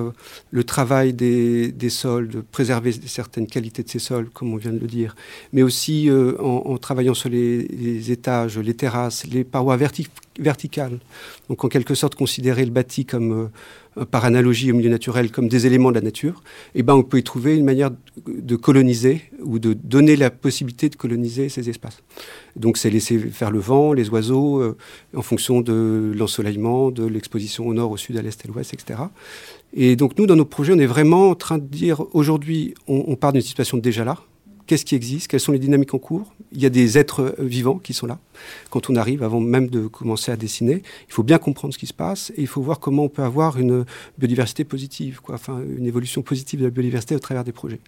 le 0.50 0.64
travail 0.64 1.12
des, 1.12 1.90
sols, 1.90 2.28
de 2.28 2.40
préserver 2.40 2.92
certaines 2.92 3.46
qualités 3.46 3.82
de 3.82 3.88
ces 3.88 3.98
sols, 3.98 4.30
comme 4.30 4.54
on 4.54 4.56
vient 4.56 4.72
de 4.72 4.78
le 4.78 4.86
dire, 4.86 5.16
mais 5.52 5.62
aussi 5.62 6.08
en, 6.38 6.78
travaillant 6.78 7.14
sur 7.14 7.28
les, 7.28 7.62
les, 7.68 8.12
étages, 8.12 8.58
les 8.58 8.74
terrasses, 8.74 9.26
les 9.26 9.44
parois 9.44 9.76
verticales, 9.76 10.23
donc 11.48 11.64
en 11.64 11.68
quelque 11.68 11.94
sorte 11.94 12.14
considérer 12.14 12.64
le 12.64 12.70
bâti 12.70 13.04
comme 13.04 13.50
euh, 13.96 14.04
par 14.04 14.24
analogie 14.24 14.72
au 14.72 14.74
milieu 14.74 14.90
naturel 14.90 15.30
comme 15.30 15.48
des 15.48 15.66
éléments 15.66 15.90
de 15.90 15.94
la 15.94 16.00
nature, 16.00 16.42
eh 16.74 16.82
ben, 16.82 16.94
on 16.94 17.02
peut 17.02 17.18
y 17.18 17.22
trouver 17.22 17.56
une 17.56 17.64
manière 17.64 17.90
de 18.26 18.56
coloniser 18.56 19.22
ou 19.40 19.58
de 19.58 19.72
donner 19.72 20.16
la 20.16 20.30
possibilité 20.30 20.88
de 20.88 20.96
coloniser 20.96 21.48
ces 21.48 21.70
espaces. 21.70 22.02
Donc 22.56 22.76
c'est 22.76 22.90
laisser 22.90 23.18
faire 23.18 23.50
le 23.50 23.60
vent, 23.60 23.92
les 23.92 24.08
oiseaux, 24.10 24.60
euh, 24.60 24.76
en 25.14 25.22
fonction 25.22 25.60
de 25.60 26.12
l'ensoleillement, 26.16 26.90
de 26.90 27.04
l'exposition 27.04 27.66
au 27.66 27.74
nord, 27.74 27.90
au 27.90 27.96
sud, 27.96 28.16
à 28.16 28.22
l'est 28.22 28.44
à 28.44 28.48
l'ouest, 28.48 28.74
etc. 28.74 29.00
Et 29.72 29.96
donc 29.96 30.18
nous, 30.18 30.26
dans 30.26 30.36
nos 30.36 30.44
projets, 30.44 30.72
on 30.72 30.78
est 30.78 30.86
vraiment 30.86 31.30
en 31.30 31.34
train 31.34 31.58
de 31.58 31.66
dire, 31.66 32.02
aujourd'hui, 32.12 32.74
on, 32.86 33.16
part 33.16 33.32
d'une 33.32 33.42
situation 33.42 33.76
déjà 33.76 34.04
là, 34.04 34.18
qu'est-ce 34.66 34.84
qui 34.84 34.94
existe, 34.94 35.28
quelles 35.28 35.40
sont 35.40 35.52
les 35.52 35.58
dynamiques 35.58 35.94
en 35.94 35.98
cours? 35.98 36.32
Il 36.52 36.62
y 36.62 36.66
a 36.66 36.70
des 36.70 36.98
êtres 36.98 37.34
vivants 37.38 37.78
qui 37.78 37.92
sont 37.92 38.06
là. 38.06 38.18
Quand 38.70 38.90
on 38.90 38.96
arrive, 38.96 39.22
avant 39.22 39.40
même 39.40 39.68
de 39.68 39.86
commencer 39.86 40.32
à 40.32 40.36
dessiner, 40.36 40.82
il 41.08 41.12
faut 41.12 41.22
bien 41.22 41.38
comprendre 41.38 41.74
ce 41.74 41.78
qui 41.78 41.86
se 41.86 41.94
passe 41.94 42.30
et 42.36 42.42
il 42.42 42.46
faut 42.46 42.62
voir 42.62 42.80
comment 42.80 43.04
on 43.04 43.08
peut 43.08 43.22
avoir 43.22 43.58
une 43.58 43.84
biodiversité 44.18 44.64
positive, 44.64 45.20
quoi, 45.20 45.36
enfin 45.36 45.60
une 45.76 45.86
évolution 45.86 46.22
positive 46.22 46.60
de 46.60 46.64
la 46.64 46.70
biodiversité 46.70 47.14
au 47.14 47.20
travers 47.20 47.44
des 47.44 47.52
projets. 47.52 47.80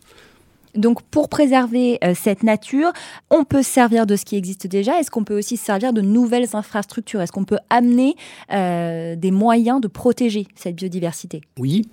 Donc 0.76 1.02
pour 1.02 1.28
préserver 1.28 1.98
euh, 2.04 2.12
cette 2.14 2.42
nature, 2.42 2.92
on 3.30 3.44
peut 3.44 3.62
se 3.62 3.70
servir 3.70 4.06
de 4.06 4.14
ce 4.16 4.24
qui 4.24 4.36
existe 4.36 4.66
déjà. 4.66 5.00
Est-ce 5.00 5.10
qu'on 5.10 5.24
peut 5.24 5.38
aussi 5.38 5.56
se 5.56 5.64
servir 5.64 5.92
de 5.92 6.02
nouvelles 6.02 6.54
infrastructures? 6.54 7.22
Est-ce 7.22 7.32
qu'on 7.32 7.44
peut 7.44 7.58
amener 7.70 8.14
euh, 8.52 9.16
des 9.16 9.30
moyens 9.30 9.80
de 9.80 9.88
protéger 9.88 10.46
cette 10.54 10.76
biodiversité? 10.76 11.40
Oui. 11.58 11.88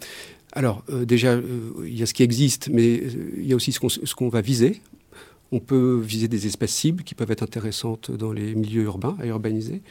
Alors 0.53 0.83
euh, 0.89 1.05
déjà, 1.05 1.39
il 1.83 1.97
y 1.97 2.03
a 2.03 2.05
ce 2.05 2.13
qui 2.13 2.23
existe, 2.23 2.69
mais 2.71 3.01
il 3.37 3.45
y 3.45 3.53
a 3.53 3.55
aussi 3.55 3.71
ce 3.71 4.15
qu'on 4.15 4.29
va 4.29 4.41
viser. 4.41 4.81
On 5.51 5.59
peut 5.59 5.99
viser 6.01 6.27
des 6.27 6.47
espèces 6.47 6.73
cibles 6.73 7.03
qui 7.03 7.13
peuvent 7.13 7.29
être 7.31 7.43
intéressantes 7.43 8.09
dans 8.11 8.31
les 8.31 8.55
milieux 8.55 8.83
urbains, 8.83 9.15
à 9.19 9.27
urbaniser. 9.27 9.81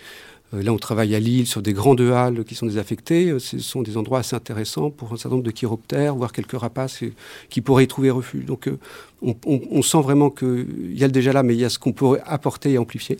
Euh, 0.54 0.62
là, 0.62 0.73
on 0.73 0.78
travaille 0.78 1.14
à 1.14 1.21
Lille 1.21 1.47
sur 1.47 1.62
des 1.62 1.73
grandes 1.73 2.00
halles 2.00 2.45
qui 2.45 2.54
sont 2.54 2.66
désaffectées. 2.66 3.31
Euh, 3.31 3.38
ce 3.38 3.59
sont 3.59 3.83
des 3.83 3.97
endroits 3.97 4.21
assez 4.21 4.37
intéressants 4.37 4.90
pour 4.90 5.12
un 5.12 5.16
certain 5.16 5.37
nombre 5.37 5.45
de 5.45 5.50
chiroptères, 5.50 6.14
voire 6.14 6.33
quelques 6.33 6.59
rapaces 6.59 7.02
qui 7.49 7.61
pourraient 7.61 7.85
y 7.85 7.88
trouver 7.88 8.11
refuge. 8.11 8.45
Donc, 8.45 8.69
euh, 8.69 8.78
on, 9.23 9.83
sent 9.83 10.02
vraiment 10.02 10.31
qu'il 10.31 10.95
y 10.95 11.04
a 11.04 11.07
le 11.07 11.12
déjà 11.12 11.33
là, 11.33 11.42
mais 11.42 11.54
il 11.54 11.61
y 11.61 11.64
a 11.64 11.69
ce 11.69 11.78
qu'on 11.78 11.92
pourrait 11.92 12.23
apporter 12.26 12.73
et 12.73 12.78
amplifier. 12.78 13.19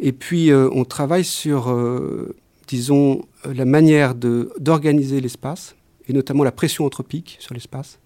Et 0.00 0.12
puis, 0.12 0.52
on 0.52 0.84
travaille 0.84 1.24
sur, 1.24 1.72
disons, 2.66 3.22
la 3.44 3.64
manière 3.64 4.14
d'organiser 4.14 5.20
l'espace, 5.20 5.76
et 6.08 6.12
notamment 6.12 6.44
la 6.44 6.52
pression 6.52 6.84
anthropique 6.84 7.36
sur 7.40 7.54
l'espace. 7.54 7.98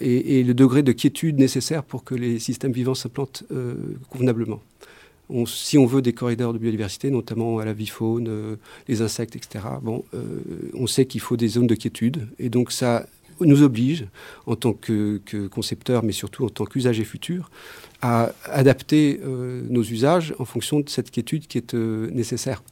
et, 0.00 0.42
le 0.42 0.54
degré 0.54 0.82
de 0.82 0.92
quiétude 0.92 1.38
nécessaire 1.38 1.84
pour 1.84 2.02
que 2.02 2.14
les 2.14 2.38
systèmes 2.38 2.72
vivants 2.72 2.94
s'implantent 2.94 3.44
convenablement 4.10 4.60
si 5.46 5.78
on 5.78 5.86
veut 5.86 6.02
des 6.02 6.12
corridors 6.12 6.52
de 6.52 6.58
biodiversité, 6.58 7.10
notamment 7.10 7.58
à 7.58 7.64
la 7.64 7.72
vie 7.72 7.86
faune, 7.86 8.26
euh, 8.28 8.56
les 8.88 9.02
insectes, 9.02 9.36
etc., 9.36 9.64
bon, 9.82 10.04
euh, 10.14 10.40
on 10.74 10.86
sait 10.86 11.06
qu'il 11.06 11.20
faut 11.20 11.36
des 11.36 11.48
zones 11.48 11.66
de 11.66 11.74
quiétude. 11.74 12.28
Et 12.38 12.48
donc 12.48 12.72
ça 12.72 13.06
nous 13.40 13.62
oblige, 13.62 14.06
en 14.46 14.56
tant 14.56 14.72
que, 14.72 15.20
concepteur, 15.50 16.04
mais 16.04 16.12
surtout 16.12 16.44
en 16.44 16.48
tant 16.48 16.64
qu'usager 16.64 17.04
futur, 17.04 17.50
à 18.02 18.32
adapter 18.44 19.20
euh, 19.24 19.62
nos 19.68 19.82
usages 19.82 20.34
en 20.38 20.44
fonction 20.44 20.80
de 20.80 20.88
cette 20.88 21.10
quiétude 21.10 21.46
qui 21.46 21.58
est 21.58 21.74
nécessaire. 21.74 22.62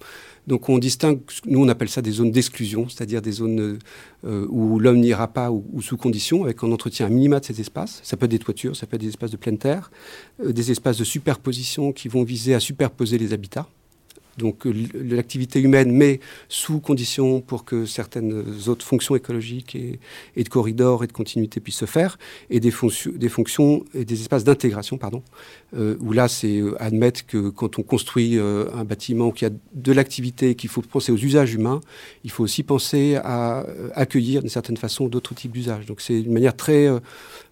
Donc 0.47 0.69
on 0.69 0.79
distingue, 0.79 1.21
nous 1.47 1.63
on 1.63 1.69
appelle 1.69 1.89
ça 1.89 2.03
des 2.03 2.11
zones 2.11 2.33
d'exclusion, 2.33 2.89
c'est-à-dire 2.89 3.23
des 3.23 3.33
zones 3.33 3.79
euh, 4.25 4.47
où 4.49 4.81
l'homme 4.81 4.99
n'ira 4.99 5.29
pas 5.29 5.53
ou, 5.53 5.81
sous 5.81 5.97
condition, 5.97 6.43
avec 6.45 6.65
un 6.65 6.73
entretien 6.73 7.09
minima 7.09 7.39
de 7.39 7.45
ces 7.45 7.61
espaces. 7.61 8.01
Ça 8.03 8.17
peut 8.17 8.25
être 8.25 8.33
des 8.33 8.41
toitures, 8.41 8.75
ça 8.75 8.87
peut 8.87 8.97
être 8.97 9.03
des 9.03 9.09
espaces 9.09 9.31
de 9.31 9.37
pleine 9.37 9.59
terre, 9.59 9.91
euh, 10.45 10.53
des 10.53 10.73
espaces 10.73 10.99
de 10.99 11.05
superposition 11.05 11.93
qui 11.93 12.09
vont 12.09 12.25
viser 12.25 12.55
à 12.55 12.61
superposer 12.61 13.19
les 13.19 13.33
habitats 13.33 13.69
donc 14.39 14.67
euh, 14.67 14.73
l'activité 14.95 15.61
humaine, 15.61 15.93
mais 15.93 16.21
sous 16.49 16.81
condition 16.81 17.41
pour 17.41 17.65
que 17.65 17.87
certaines 17.87 18.45
autres 18.69 18.85
fonctions 18.85 19.15
écologiques 19.17 19.75
et, 19.75 19.99
de 20.43 20.49
corridors 20.49 21.05
et 21.05 21.07
de 21.07 21.13
continuité 21.13 21.61
puissent 21.61 21.77
se 21.77 21.87
faire, 21.87 22.19
et 22.51 22.61
des, 22.61 22.71
fonctions, 22.71 23.85
et 23.95 24.05
des 24.05 24.21
espaces 24.21 24.45
d'intégration, 24.45 24.99
pardon, 24.99 25.23
euh, 25.75 25.97
où 26.01 26.13
là 26.13 26.29
c'est 26.29 26.59
euh, 26.59 26.75
admettre 26.81 27.25
que 27.27 27.49
quand 27.49 27.79
on 27.79 27.83
construit 27.83 28.39
un 28.39 28.85
bâtiment, 28.85 29.31
qu'il 29.31 29.49
y 29.49 29.51
a 29.51 29.55
de 29.75 29.93
l'activité, 29.93 30.55
qu'il 30.55 30.71
faut 30.71 30.83
penser 30.83 31.13
aux 31.13 31.17
usages 31.17 31.55
humains, 31.55 31.81
il 32.25 32.31
faut 32.31 32.45
aussi 32.45 32.63
penser 32.63 33.17
à 33.23 33.65
accueillir 33.95 34.41
d'une 34.41 34.51
certaine 34.51 34.77
façon 34.77 35.09
d'autres 35.09 35.35
types 35.35 35.53
d'usages. 35.53 35.87
Donc 35.87 36.01
c'est 36.01 36.21
une 36.21 36.33
manière 36.33 36.57
très 36.57 36.89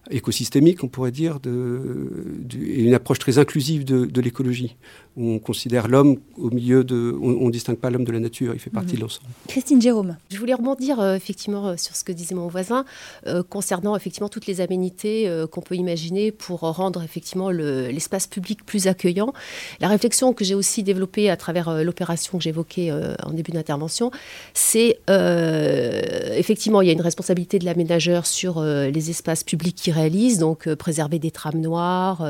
écosystémique, 0.09 0.83
on 0.83 0.87
pourrait 0.87 1.11
dire, 1.11 1.39
de, 1.39 2.45
et 2.59 2.83
une 2.83 2.93
approche 2.93 3.19
très 3.19 3.37
inclusive 3.37 3.85
de 3.85 4.21
l'écologie 4.21 4.75
où 5.17 5.31
on 5.31 5.39
considère 5.39 5.87
l'homme 5.87 6.17
au 6.37 6.49
milieu 6.49 6.83
de... 6.83 7.15
On 7.21 7.47
ne 7.47 7.51
distingue 7.51 7.77
pas 7.77 7.89
l'homme 7.89 8.05
de 8.05 8.11
la 8.11 8.19
nature, 8.19 8.53
il 8.53 8.59
fait 8.59 8.69
partie 8.69 8.93
de 8.93 8.97
mhm. 8.97 9.01
l'ensemble. 9.01 9.27
Christine 9.47 9.81
Jérôme. 9.81 10.17
Je 10.29 10.37
voulais 10.37 10.53
rebondir 10.53 10.99
euh, 10.99 11.15
effectivement 11.15 11.67
euh, 11.69 11.75
sur 11.77 11.95
ce 11.95 12.03
que 12.03 12.13
disait 12.13 12.35
mon 12.35 12.47
voisin 12.47 12.85
euh, 13.27 13.43
concernant 13.43 13.95
effectivement 13.95 14.29
toutes 14.29 14.47
les 14.47 14.61
aménités 14.61 15.29
qu'on 15.51 15.61
peut 15.61 15.75
imaginer 15.75 16.31
pour 16.31 16.61
rendre 16.61 17.03
effectivement 17.03 17.49
l'espace 17.49 18.10
public 18.19 18.65
plus 18.65 18.87
accueillant. 18.87 19.33
La 19.79 19.87
réflexion 19.87 20.33
que 20.33 20.43
j'ai 20.43 20.55
aussi 20.55 20.83
développée 20.83 21.29
à 21.29 21.37
travers 21.37 21.83
l'opération 21.83 22.37
que 22.37 22.43
j'évoquais 22.43 22.91
en 23.23 23.31
début 23.31 23.51
d'intervention, 23.51 24.11
c'est 24.53 24.99
effectivement 25.07 26.81
il 26.81 26.87
y 26.87 26.89
a 26.89 26.93
une 26.93 27.01
responsabilité 27.01 27.59
de 27.59 27.65
l'aménageur 27.65 28.25
sur 28.25 28.61
les 28.61 29.09
espaces 29.09 29.43
publics 29.43 29.75
qu'il 29.75 29.93
réalise, 29.93 30.39
donc 30.39 30.73
préserver 30.75 31.19
des 31.19 31.31
trames 31.31 31.59
noires, 31.59 32.25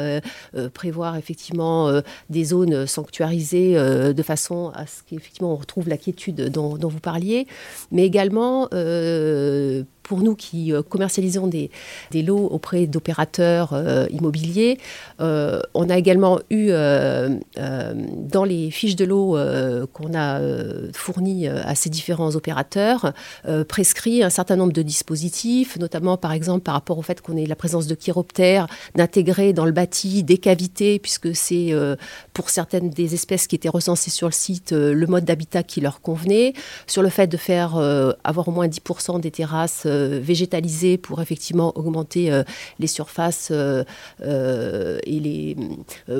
prévoir 0.73 1.17
effectivement 1.17 2.01
des 2.29 2.45
zones 2.45 2.85
sanctuarisée 2.85 3.77
euh, 4.01 4.13
de 4.13 4.23
façon 4.23 4.71
à 4.73 4.85
ce 4.85 5.01
qu'effectivement 5.07 5.53
on 5.53 5.55
retrouve 5.55 5.87
la 5.87 5.97
quiétude 5.97 6.49
dont, 6.49 6.77
vous 6.77 6.99
parliez, 6.99 7.47
mais 7.91 8.05
également 8.05 8.67
euh, 8.73 9.83
pour 10.03 10.21
nous 10.21 10.35
qui 10.35 10.73
euh, 10.73 10.81
commercialisons 10.81 11.47
des, 11.47 11.69
lots 12.13 12.47
auprès 12.47 12.87
d'opérateurs 12.87 13.71
euh, 13.73 14.07
immobiliers, 14.11 14.77
euh, 15.19 15.61
on 15.73 15.89
a 15.89 15.97
également 15.97 16.39
eu 16.49 16.71
dans 16.71 18.43
les 18.43 18.71
fiches 18.71 18.95
de 18.95 19.05
lots 19.05 19.37
qu'on 19.93 20.13
a 20.13 20.39
fournies 20.93 21.47
à 21.47 21.75
ces 21.75 21.89
différents 21.89 22.35
opérateurs 22.35 23.13
prescrit 23.67 24.23
un 24.23 24.29
certain 24.29 24.55
nombre 24.55 24.73
de 24.73 24.81
dispositifs, 24.81 25.77
notamment 25.77 26.17
par 26.17 26.31
exemple 26.31 26.61
par 26.61 26.73
rapport 26.73 26.97
au 26.97 27.01
fait 27.01 27.21
qu'on 27.21 27.37
ait 27.37 27.45
la 27.45 27.55
présence 27.55 27.87
de 27.87 27.95
chiroptères, 27.95 28.67
d'intégrer 28.95 29.53
dans 29.53 29.65
le 29.65 29.71
bâti 29.71 30.23
des 30.23 30.37
cavités, 30.37 30.99
puisque 30.99 31.35
c'est 31.35 31.73
pour 32.33 32.49
certaines 32.49 32.89
des 32.89 33.13
espèces 33.13 33.47
qui 33.47 33.55
étaient 33.55 33.69
recensées 33.69 34.11
sur 34.11 34.27
le 34.27 34.33
site 34.33 34.71
le 34.71 35.07
mode 35.07 35.25
d'habitat 35.25 35.63
qui 35.63 35.81
leur 35.81 36.01
convenait, 36.01 36.53
sur 36.87 37.01
le 37.01 37.09
fait 37.09 37.27
de 37.27 37.37
faire 37.37 37.75
avoir 38.23 38.47
au 38.47 38.51
moins 38.51 38.67
10% 38.67 39.19
des 39.19 39.31
terrasses 39.31 39.87
euh, 39.91 40.19
végétalisés 40.21 40.97
pour 40.97 41.21
effectivement 41.21 41.77
augmenter 41.77 42.31
euh, 42.31 42.43
les 42.79 42.87
surfaces 42.87 43.49
euh, 43.51 43.83
et 44.21 45.19
les 45.19 45.57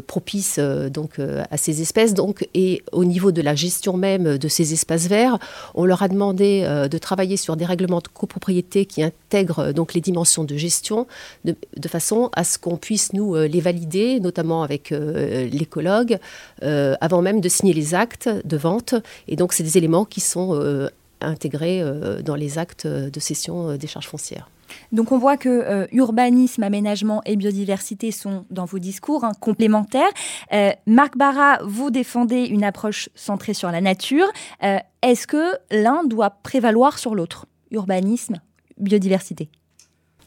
propices 0.08 0.60
donc 0.60 1.20
à 1.20 1.58
ces 1.58 1.82
espèces. 1.82 2.14
Donc, 2.14 2.48
et 2.54 2.84
au 2.92 3.06
niveau 3.06 3.32
de 3.32 3.42
la 3.42 3.56
gestion 3.56 3.96
même 3.96 4.38
de 4.38 4.48
ces 4.48 4.74
espaces 4.74 5.08
verts, 5.08 5.38
on 5.76 5.86
leur 5.86 6.04
a 6.04 6.08
demandé 6.08 6.62
de 6.90 6.98
travailler 6.98 7.38
sur 7.38 7.56
des 7.56 7.66
règlements 7.66 8.00
de 8.00 8.08
copropriété 8.08 8.86
qui 8.86 9.04
intègrent 9.04 9.72
donc 9.72 9.94
les 9.94 10.02
dimensions 10.02 10.44
de 10.44 10.56
gestion 10.58 11.08
de, 11.46 11.56
façon 11.88 12.30
à 12.34 12.44
ce 12.44 12.58
qu'on 12.58 12.78
puisse 12.78 13.14
nous 13.14 13.36
les 13.36 13.62
valider, 13.62 14.20
notamment 14.20 14.64
avec 14.64 14.90
l'écologue, 14.92 16.18
avant 16.62 17.22
même 17.22 17.42
de 17.42 17.50
signer 17.50 17.74
les 17.74 17.96
actes 17.96 18.30
de 18.46 18.58
vente. 18.58 18.96
Et 19.28 19.36
donc, 19.36 19.54
c'est 19.54 19.64
des 19.64 19.78
éléments 19.78 20.06
qui 20.06 20.22
sont 20.22 20.90
intégrés 21.22 21.82
euh, 21.82 22.22
dans 22.22 22.36
les 22.36 22.58
actes 22.58 22.88
de 22.88 23.20
cession 23.20 23.70
euh, 23.70 23.78
des 23.78 23.88
charges 23.88 24.08
foncières. 24.08 24.50
Donc 24.92 25.12
on 25.12 25.18
voit 25.18 25.38
que 25.38 25.50
euh, 25.50 25.88
urbanisme, 25.92 26.64
aménagement 26.64 27.22
et 27.26 27.36
biodiversité 27.36 28.12
sont 28.12 28.46
dans 28.50 28.66
vos 28.66 28.80
discours 28.80 29.24
hein, 29.24 29.34
complémentaires. 29.40 30.12
Marc 30.86 31.18
Barra, 31.18 31.60
vous 31.64 31.92
défendez 31.92 32.46
une 32.46 32.64
approche 32.64 33.10
centrée 33.16 33.54
sur 33.54 33.72
la 33.72 33.82
nature. 33.82 34.28
Est-ce 34.62 35.28
que 35.28 35.58
l'un 35.72 36.04
doit 36.04 36.30
prévaloir 36.30 37.00
sur 37.00 37.16
l'autre? 37.16 37.46
Urbanisme, 37.72 38.42
biodiversité 38.78 39.50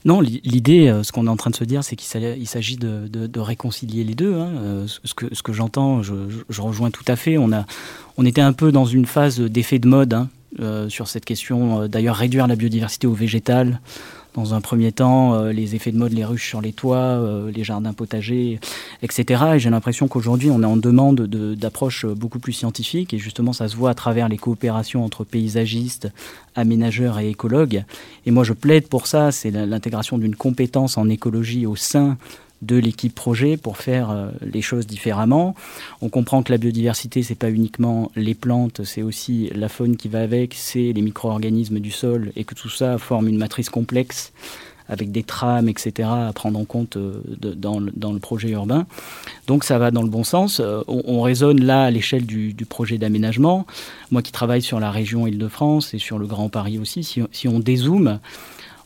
non, 0.07 0.21
l'idée, 0.21 1.01
ce 1.03 1.13
qu'on 1.13 1.27
est 1.27 1.31
en 1.31 1.37
train 1.39 1.49
de 1.49 1.57
se 1.57 1.65
dire, 1.65 1.83
c'est 1.83 1.97
qu'il 1.97 2.47
s'agit 2.47 2.77
de, 2.77 3.41
réconcilier 3.41 4.05
les 4.05 4.15
deux. 4.15 4.35
Hein. 4.35 4.85
Ce 4.87 5.15
que, 5.15 5.35
ce 5.35 5.43
que 5.43 5.55
j'entends, 5.55 6.03
je, 6.03 6.13
rejoins 6.61 6.91
tout 6.91 7.07
à 7.09 7.17
fait. 7.17 7.39
On, 7.39 7.51
a, 7.53 7.65
on 8.19 8.27
était 8.27 8.43
un 8.43 8.53
peu 8.53 8.71
dans 8.71 8.85
une 8.85 9.07
phase 9.07 9.41
d'effet 9.41 9.79
de 9.79 9.89
mode. 9.89 10.13
Hein. 10.13 10.29
Euh, 10.61 10.89
sur 10.89 11.09
cette 11.09 11.25
question. 11.25 11.83
Euh, 11.83 11.89
d'ailleurs, 11.89 12.15
réduire 12.15 12.47
la 12.47 12.55
biodiversité 12.55 13.09
au 13.09 13.13
végétal. 13.13 13.81
Dans 14.35 14.55
un 14.55 14.61
premier 14.61 14.93
temps, 14.93 15.35
euh, 15.35 15.53
les 15.53 15.75
effets 15.75 15.91
de 15.91 15.97
mode, 15.97 16.13
les 16.13 16.25
ruches 16.25 16.49
sur 16.49 16.61
les 16.61 16.73
toits, 16.73 17.21
les 17.53 17.65
jardins 17.65 17.93
potagers, 17.93 18.61
etc. 19.03 19.45
Et 19.55 19.59
j'ai 19.59 19.71
l'impression 19.71 20.07
qu'aujourd'hui, 20.07 20.51
on 20.51 20.63
est 20.63 20.67
en 20.67 20.77
demande 20.77 21.23
d'approches 21.23 22.07
beaucoup 22.07 22.39
plus 22.39 22.53
scientifiques. 22.53 23.13
Et 23.15 23.19
justement, 23.19 23.53
ça 23.53 23.69
se 23.69 23.75
voit 23.75 23.91
à 23.91 23.95
travers 23.95 24.29
les 24.29 24.37
coopérations 24.37 25.05
entre 25.05 25.25
paysagistes, 25.25 26.09
aménageurs 26.55 27.19
et 27.19 27.31
écologues. 27.31 27.85
Et 28.27 28.31
moi, 28.31 28.45
je 28.45 28.53
plaide 28.53 28.87
pour 28.87 29.09
ça. 29.09 29.33
C'est 29.33 29.51
l'intégration 29.51 30.19
d'une 30.19 30.37
compétence 30.37 30.99
en 30.99 31.09
écologie 31.09 31.67
au 31.67 31.75
sein 31.75 32.17
de 32.65 32.77
l'équipe 32.77 33.15
projet 33.15 33.57
pour 33.57 33.77
faire 33.77 34.11
euh, 34.11 34.31
les 34.43 34.63
choses 34.63 34.87
différemment. 34.87 35.55
On 36.01 36.09
comprend 36.09 36.43
que 36.43 36.53
la 36.53 36.59
biodiversité, 36.59 37.23
c'est 37.23 37.35
pas 37.35 37.51
uniquement 37.51 38.11
les 38.17 38.35
plantes, 38.35 38.85
c'est 38.85 39.03
aussi 39.03 39.51
la 39.55 39.69
faune 39.69 39.97
qui 39.97 40.09
va 40.09 40.21
avec, 40.21 40.55
c'est 40.55 40.93
les 40.93 41.03
micro-organismes 41.03 41.81
du 41.81 41.91
sol, 41.91 42.33
et 42.37 42.45
que 42.45 42.55
tout 42.55 42.71
ça 42.71 42.99
forme 42.99 43.29
une 43.29 43.39
matrice 43.39 43.71
complexe 43.71 44.33
avec 44.89 45.11
des 45.13 45.23
trames, 45.23 45.69
etc., 45.69 46.09
à 46.29 46.33
prendre 46.35 46.59
en 46.59 46.65
compte 46.65 46.97
euh, 46.97 47.23
dans, 47.57 47.81
le, 47.81 48.19
projet 48.19 48.51
urbain. 48.51 48.87
Donc 49.47 49.65
ça 49.65 49.79
va 49.79 49.91
dans 49.91 50.03
le 50.03 50.11
bon 50.11 50.25
sens. 50.25 50.61
Euh, 50.61 50.83
on, 50.89 51.23
raisonne 51.23 51.65
là 51.65 51.85
à 51.85 51.91
l'échelle 51.91 52.27
du, 52.27 52.55
projet 52.69 52.99
d'aménagement. 52.99 53.67
Moi 54.11 54.23
qui 54.23 54.33
travaille 54.33 54.63
sur 54.63 54.81
la 54.81 54.91
région 54.91 55.27
Île-de-France 55.27 55.95
et 55.95 55.99
sur 55.99 56.19
le 56.19 56.27
Grand 56.27 56.49
Paris 56.49 56.79
aussi, 56.79 57.03
si, 57.03 57.23
si 57.33 57.49
on 57.49 57.61
dézoome, 57.61 58.19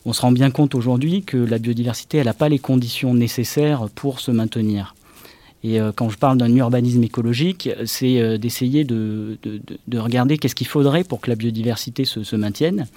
on 0.05 0.13
se 0.13 0.21
rend 0.21 0.31
bien 0.31 0.51
compte 0.51 0.75
aujourd'hui 0.75 1.23
que 1.23 1.37
la 1.37 1.57
biodiversité, 1.57 2.17
elle 2.17 2.25
n'a 2.25 2.33
pas 2.33 2.49
les 2.49 2.59
conditions 2.59 3.13
nécessaires 3.13 3.87
pour 3.95 4.19
se 4.19 4.31
maintenir. 4.31 4.95
Et 5.63 5.79
euh, 5.79 5.91
quand 5.93 6.09
je 6.09 6.17
parle 6.17 6.37
d'un 6.37 6.53
urbanisme 6.55 7.03
écologique, 7.03 7.69
c'est 7.85 8.19
euh, 8.19 8.37
d'essayer 8.37 8.85
de, 8.85 9.37
regarder 9.93 10.37
qu'est-ce 10.37 10.55
qu'il 10.55 10.67
faudrait 10.67 11.03
pour 11.03 11.19
que 11.19 11.29
la 11.29 11.35
biodiversité 11.35 12.05
se, 12.05 12.35
maintienne. 12.35 12.87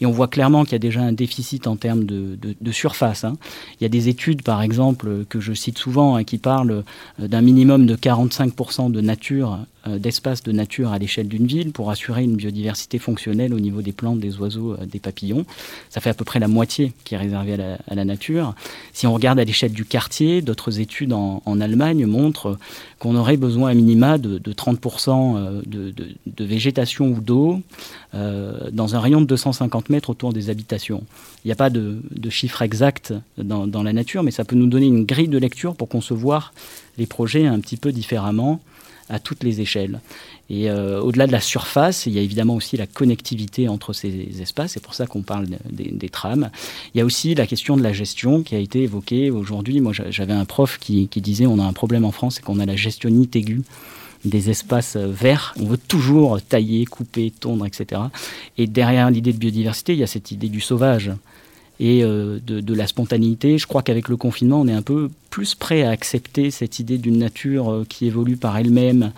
Et 0.00 0.06
on 0.06 0.12
voit 0.12 0.28
clairement 0.28 0.62
qu'il 0.64 0.72
y 0.72 0.76
a 0.76 0.78
déjà 0.78 1.00
un 1.00 1.12
déficit 1.12 1.66
en 1.66 1.76
termes 1.76 2.04
de, 2.04 2.72
surface. 2.72 3.24
Hein. 3.24 3.36
Il 3.80 3.82
y 3.82 3.86
a 3.86 3.88
des 3.88 4.08
études, 4.08 4.42
par 4.42 4.62
exemple, 4.62 5.24
que 5.28 5.40
je 5.40 5.52
cite 5.52 5.78
souvent, 5.78 6.16
hein, 6.16 6.24
qui 6.24 6.38
parlent 6.38 6.84
euh, 7.20 7.28
d'un 7.28 7.40
minimum 7.40 7.86
de 7.86 7.96
45% 7.96 8.92
de 8.92 9.00
nature 9.00 9.58
euh, 9.86 9.98
d'espace 9.98 10.42
de 10.42 10.50
nature 10.50 10.92
à 10.92 10.98
l'échelle 10.98 11.28
d'une 11.28 11.46
ville 11.46 11.70
pour 11.70 11.90
assurer 11.90 12.22
une 12.22 12.36
biodiversité 12.36 12.98
fonctionnelle 12.98 13.52
au 13.52 13.60
niveau 13.60 13.82
des 13.82 13.92
plantes, 13.92 14.18
des 14.18 14.38
oiseaux, 14.38 14.72
euh, 14.72 14.86
des 14.86 14.98
papillons. 14.98 15.44
Ça 15.90 16.00
fait 16.00 16.08
à 16.08 16.14
peu 16.14 16.24
près 16.24 16.38
la 16.38 16.48
moitié 16.48 16.94
qui 17.04 17.14
est 17.14 17.18
réservée 17.18 17.54
à 17.54 17.94
la, 17.94 18.04
nature. 18.04 18.54
Si 18.94 19.06
on 19.06 19.12
regarde 19.12 19.38
à 19.38 19.44
l'échelle 19.44 19.72
du 19.72 19.84
quartier, 19.84 20.40
d'autres 20.40 20.80
études 20.80 21.12
en, 21.12 21.60
Allemagne 21.60 22.06
montrent 22.06 22.58
qu'on 22.98 23.14
aurait 23.14 23.36
besoin 23.36 23.70
à 23.70 23.74
minima 23.74 24.16
de, 24.16 24.38
30% 24.38 25.36
euh, 25.36 25.62
de, 25.66 26.44
végétation 26.44 27.08
ou 27.08 27.20
d'eau 27.20 27.60
dans 28.12 28.94
un 28.94 29.00
rayon 29.00 29.20
de 29.20 29.26
250 29.26 29.90
mètres 29.90 30.10
autour 30.10 30.32
des 30.32 30.48
habitations. 30.50 31.02
Il 31.44 31.48
n'y 31.48 31.52
a 31.52 31.56
pas 31.56 31.70
de, 31.70 32.00
chiffre 32.30 32.62
exact 32.62 33.12
dans 33.36 33.82
la 33.82 33.92
nature, 33.92 34.22
mais 34.22 34.30
ça 34.30 34.44
peut 34.44 34.56
nous 34.56 34.66
donner 34.66 34.86
une 34.86 35.04
grille 35.04 35.28
de 35.28 35.38
lecture 35.38 35.74
pour 35.74 35.88
concevoir 35.88 36.52
les 36.98 37.06
projets 37.06 37.46
un 37.46 37.60
petit 37.60 37.76
peu 37.76 37.92
différemment 37.92 38.60
à 39.08 39.18
toutes 39.18 39.42
les 39.44 39.60
échelles. 39.60 40.00
Et 40.50 40.70
euh, 40.70 41.00
au-delà 41.00 41.26
de 41.26 41.32
la 41.32 41.40
surface, 41.40 42.06
il 42.06 42.12
y 42.12 42.18
a 42.18 42.22
évidemment 42.22 42.54
aussi 42.54 42.76
la 42.76 42.86
connectivité 42.86 43.68
entre 43.68 43.92
ces 43.92 44.42
espaces, 44.42 44.72
c'est 44.72 44.82
pour 44.82 44.94
ça 44.94 45.06
qu'on 45.06 45.22
parle 45.22 45.46
des, 45.70 46.08
trams. 46.10 46.50
Il 46.94 46.98
y 46.98 47.00
a 47.00 47.04
aussi 47.04 47.34
la 47.34 47.46
question 47.46 47.76
de 47.76 47.82
la 47.82 47.92
gestion 47.92 48.42
qui 48.42 48.54
a 48.54 48.58
été 48.58 48.82
évoquée 48.82 49.30
aujourd'hui. 49.30 49.80
Moi, 49.80 49.92
j'avais 50.10 50.34
un 50.34 50.44
prof 50.44 50.78
qui, 50.78 51.08
disait 51.16 51.46
on 51.46 51.58
a 51.58 51.64
un 51.64 51.72
problème 51.72 52.04
en 52.04 52.12
France, 52.12 52.36
c'est 52.36 52.42
qu'on 52.42 52.58
a 52.58 52.66
la 52.66 52.76
gestionnite 52.76 53.34
aiguë 53.36 53.62
des 54.24 54.48
espaces 54.48 54.96
verts. 54.96 55.54
On 55.60 55.64
veut 55.64 55.78
toujours 55.78 56.40
tailler, 56.40 56.86
couper, 56.86 57.30
tondre, 57.30 57.66
etc. 57.66 58.02
Et 58.56 58.66
derrière 58.66 59.10
l'idée 59.10 59.32
de 59.32 59.38
biodiversité, 59.38 59.92
il 59.92 59.98
y 59.98 60.02
a 60.02 60.06
cette 60.06 60.30
idée 60.30 60.48
du 60.48 60.60
sauvage 60.60 61.12
et 61.80 62.04
euh, 62.04 62.38
de, 62.40 62.74
la 62.74 62.86
spontanéité. 62.86 63.58
Je 63.58 63.66
crois 63.66 63.82
qu'avec 63.82 64.08
le 64.08 64.16
confinement, 64.16 64.60
on 64.60 64.68
est 64.68 64.72
un 64.72 64.82
peu 64.82 65.10
plus 65.30 65.54
prêt 65.54 65.82
à 65.82 65.90
accepter 65.90 66.50
cette 66.50 66.78
idée 66.78 66.98
d'une 66.98 67.18
nature 67.18 67.70
euh, 67.70 67.86
qui 67.88 68.06
évolue 68.06 68.36
par 68.36 68.56
elle-même. 68.56 69.12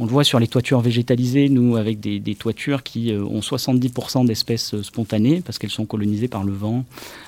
On 0.00 0.06
le 0.06 0.10
voit 0.10 0.24
sur 0.24 0.40
les 0.40 0.48
toitures 0.48 0.80
végétalisées, 0.80 1.48
nous, 1.48 1.76
avec 1.76 2.00
des, 2.00 2.34
toitures 2.34 2.82
qui 2.82 3.12
euh, 3.12 3.22
ont 3.22 3.40
70% 3.40 4.26
d'espèces 4.26 4.80
spontanées, 4.82 5.40
parce 5.40 5.58
qu'elles 5.58 5.70
sont 5.70 5.86
colonisées 5.86 6.26
par 6.26 6.42
le 6.42 6.52
vent, 6.52 6.84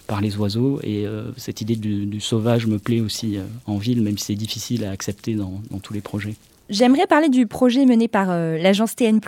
par 0.08 0.20
les 0.20 0.36
oiseaux. 0.36 0.80
Et 0.82 1.06
cette 1.36 1.60
idée 1.60 1.76
du, 1.76 2.20
sauvage 2.20 2.66
me 2.66 2.78
plaît 2.78 3.00
aussi 3.00 3.38
en 3.66 3.76
ville, 3.76 4.02
même 4.02 4.18
si 4.18 4.26
c'est 4.26 4.34
difficile 4.34 4.84
à 4.84 4.90
accepter 4.90 5.34
dans, 5.34 5.60
tous 5.80 5.92
les 5.92 6.00
projets. 6.00 6.34
J'aimerais 6.68 7.06
parler 7.06 7.28
du 7.28 7.46
projet 7.46 7.86
mené 7.86 8.08
par 8.08 8.30
l'agence 8.30 8.96
TN, 8.96 9.20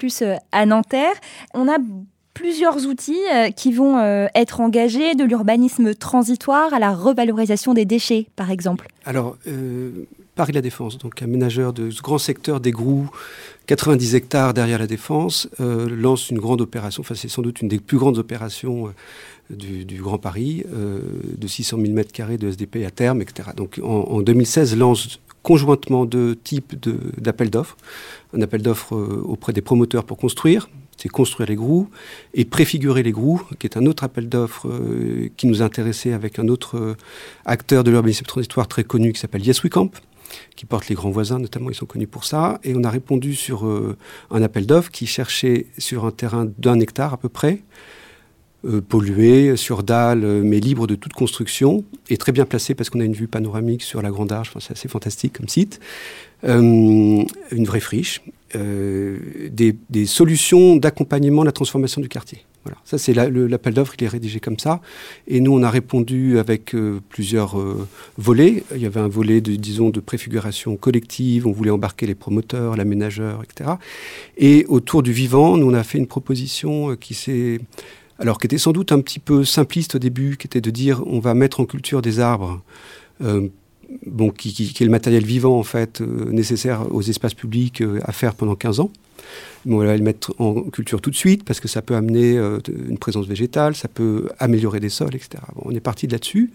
à 0.51 0.67
Nanterre. 0.67 1.15
On 1.55 1.69
a 1.69 1.79
plusieurs 2.39 2.87
outils 2.87 3.19
euh, 3.35 3.51
qui 3.51 3.73
vont 3.73 3.99
euh, 3.99 4.29
être 4.33 4.61
engagés, 4.61 5.17
de 5.17 5.25
l'urbanisme 5.25 5.93
transitoire 5.95 6.73
à 6.73 6.79
la 6.79 6.95
revalorisation 6.95 7.75
des 7.75 7.85
déchets, 7.85 8.29
par 8.37 8.53
exemple 8.53 8.87
Alors, 9.05 9.37
euh, 9.49 10.07
Paris 10.37 10.53
La 10.53 10.61
Défense, 10.61 10.99
donc 10.99 11.21
aménageur 11.21 11.73
de 11.73 11.91
ce 11.91 12.01
grand 12.01 12.19
secteur 12.19 12.61
des 12.61 12.71
Grous, 12.71 13.11
90 13.67 14.15
hectares 14.15 14.55
derrière 14.55 14.79
la 14.79 14.87
Défense, 14.87 15.49
lance 15.59 16.31
une 16.31 16.39
grande 16.39 16.61
opération, 16.61 17.01
enfin 17.01 17.17
c'est 17.17 17.29
sans 17.29 17.43
doute 17.43 17.61
une 17.61 17.67
des 17.67 17.81
plus 17.81 17.99
grandes 17.99 18.19
opérations 18.19 18.95
du, 19.51 20.01
Grand 20.01 20.19
Paris, 20.19 20.65
de 21.37 21.47
600 21.47 21.79
000 21.85 21.93
m2 21.93 22.39
de 22.39 22.49
SDP 22.49 22.87
à 22.87 22.93
terme, 22.93 23.21
etc. 23.21 23.51
Donc 23.57 23.81
en, 23.83 23.89
en 23.89 24.21
2016 24.23 24.77
lance 24.77 25.19
conjointement 25.43 26.07
deux 26.07 26.37
types 26.37 26.77
d'appels 27.21 27.51
d'offres. 27.51 27.77
Un 28.33 28.41
appel 28.41 28.63
d'offres 28.63 28.97
auprès 29.25 29.53
des 29.53 29.61
promoteurs 29.61 30.05
pour 30.05 30.17
construire, 30.19 30.69
c'est 30.99 31.09
construire 31.09 31.49
les 31.49 31.55
grous 31.55 31.89
et 32.35 32.45
préfigurer 32.45 33.03
les 33.03 33.13
grous, 33.13 33.41
qui 33.59 33.67
est 33.67 33.77
un 33.77 33.87
autre 33.87 34.05
appel 34.05 34.29
d'offres 34.29 34.69
euh, 34.69 35.31
qui 35.37 35.47
nous 35.47 35.63
intéressait 35.63 36.13
avec 36.13 36.39
un 36.39 36.49
autre 36.49 36.77
euh, 36.77 36.97
acteur 37.47 37.85
de 37.85 37.91
l'urbanisme 37.91 38.27
transitoire 38.27 38.67
très 38.67 38.85
connu 38.85 39.13
qui 39.13 39.21
s'appelle 39.21 39.47
Yes 39.47 39.61
Camp, 39.71 39.91
qui 40.57 40.67
porte 40.67 40.89
les 40.89 40.97
grands 40.97 41.11
voisins, 41.11 41.39
notamment, 41.39 41.71
ils 41.71 41.77
sont 41.77 41.87
connus 41.87 42.09
pour 42.09 42.25
ça. 42.25 42.59
Et 42.65 42.75
on 42.75 42.83
a 42.83 42.91
répondu 42.91 43.35
sur 43.35 43.67
euh, 43.67 43.97
un 44.31 44.43
appel 44.43 44.67
d'offres 44.67 44.91
qui 44.91 45.07
cherchait 45.07 45.67
sur 45.79 46.05
un 46.05 46.11
terrain 46.11 46.49
d'un 46.59 46.81
hectare 46.81 47.15
à 47.15 47.17
peu 47.17 47.29
près, 47.29 47.63
pollué, 48.89 49.57
sur 49.57 49.85
dalle, 49.85 50.43
mais 50.43 50.59
libre 50.59 50.89
de 50.89 50.97
toute 50.97 51.13
construction, 51.13 51.85
et 52.11 52.17
très 52.17 52.33
bien 52.33 52.45
placé 52.45 52.75
parce 52.75 52.91
qu'on 52.91 52.99
a 52.99 53.05
une 53.05 53.13
vue 53.13 53.29
panoramique 53.29 53.83
sur 53.83 54.03
la 54.03 54.11
Grande 54.11 54.33
Arche, 54.33 54.51
c'est 54.59 54.73
assez 54.73 54.89
fantastique 54.89 55.39
comme 55.39 55.49
site. 55.49 55.79
une 56.43 57.25
vraie 57.53 57.79
friche, 57.79 58.21
euh, 58.57 59.19
des, 59.51 60.07
solutions 60.07 60.77
d'accompagnement 60.77 61.43
de 61.43 61.47
la 61.47 61.53
transformation 61.53 62.01
du 62.01 62.09
quartier. 62.09 62.45
Voilà. 62.65 62.79
Ça, 62.85 62.97
c'est 62.99 63.13
l'appel 63.13 63.75
d'offres, 63.75 63.95
il 63.99 64.05
est 64.05 64.09
rédigé 64.09 64.41
comme 64.41 64.59
ça. 64.59 64.81
Et 65.27 65.41
nous, 65.41 65.53
on 65.53 65.63
a 65.63 65.71
répondu 65.71 66.39
avec 66.39 66.75
euh, 66.75 67.01
plusieurs 67.09 67.59
euh, 67.59 67.87
volets. 68.17 68.65
Il 68.75 68.81
y 68.81 68.87
avait 68.87 69.01
un 69.01 69.09
volet, 69.09 69.41
de, 69.41 69.55
disons, 69.57 69.91
de 69.91 70.01
préfiguration 70.01 70.77
collective. 70.77 71.47
On 71.47 71.53
voulait 71.53 71.71
embarquer 71.71 72.07
les 72.07 72.15
promoteurs, 72.15 72.77
l'aménageur, 72.77 73.43
etc. 73.43 73.71
Et 74.37 74.65
autour 74.69 75.03
du 75.03 75.13
vivant, 75.13 75.57
nous, 75.57 75.71
on 75.71 75.75
a 75.75 75.85
fait 75.85 75.99
une 75.99 76.09
proposition 76.09 76.97
qui 76.97 77.15
s'est... 77.15 77.61
Alors, 78.19 78.39
qui 78.39 78.47
était 78.47 78.59
sans 78.59 78.73
doute 78.73 78.93
un 78.93 79.01
petit 79.01 79.21
peu 79.21 79.45
simpliste 79.45 79.95
au 79.95 79.99
début, 79.99 80.37
qui 80.37 80.47
était 80.47 80.61
de 80.61 80.71
dire 80.71 81.03
on 81.07 81.21
va 81.21 81.35
mettre 81.35 81.61
en 81.61 81.67
culture 81.67 82.03
des 82.03 82.19
arbres 82.19 82.63
qui, 84.37 84.75
est 84.81 84.85
le 84.85 84.91
matériel 84.91 85.25
vivant 85.25 85.59
en 85.59 85.63
fait 85.63 86.01
euh, 86.01 86.31
nécessaire 86.31 86.93
aux 86.93 87.03
espaces 87.03 87.35
publics 87.35 87.81
euh, 87.81 88.01
à 88.05 88.13
faire 88.13 88.35
pendant 88.35 88.55
15 88.55 88.81
ans. 88.81 88.91
on 89.67 89.79
va 89.79 89.97
le 89.97 90.03
mettre 90.03 90.35
en 90.39 90.63
culture 90.63 91.01
tout 91.01 91.11
de 91.11 91.17
suite 91.17 91.45
parce 91.45 91.61
que 91.61 91.69
ça 91.69 91.83
peut 91.83 91.95
amener 91.95 92.37
euh, 92.37 92.59
une 92.89 92.99
présence 92.99 93.27
végétale, 93.27 93.75
ça 93.75 93.89
peut 93.89 94.29
améliorer 94.39 94.81
des 94.81 94.91
sols, 94.91 95.15
etc. 95.15 95.43
on 95.63 95.71
est 95.73 95.81
parti 95.81 96.07
de 96.07 96.13
là-dessus 96.13 96.51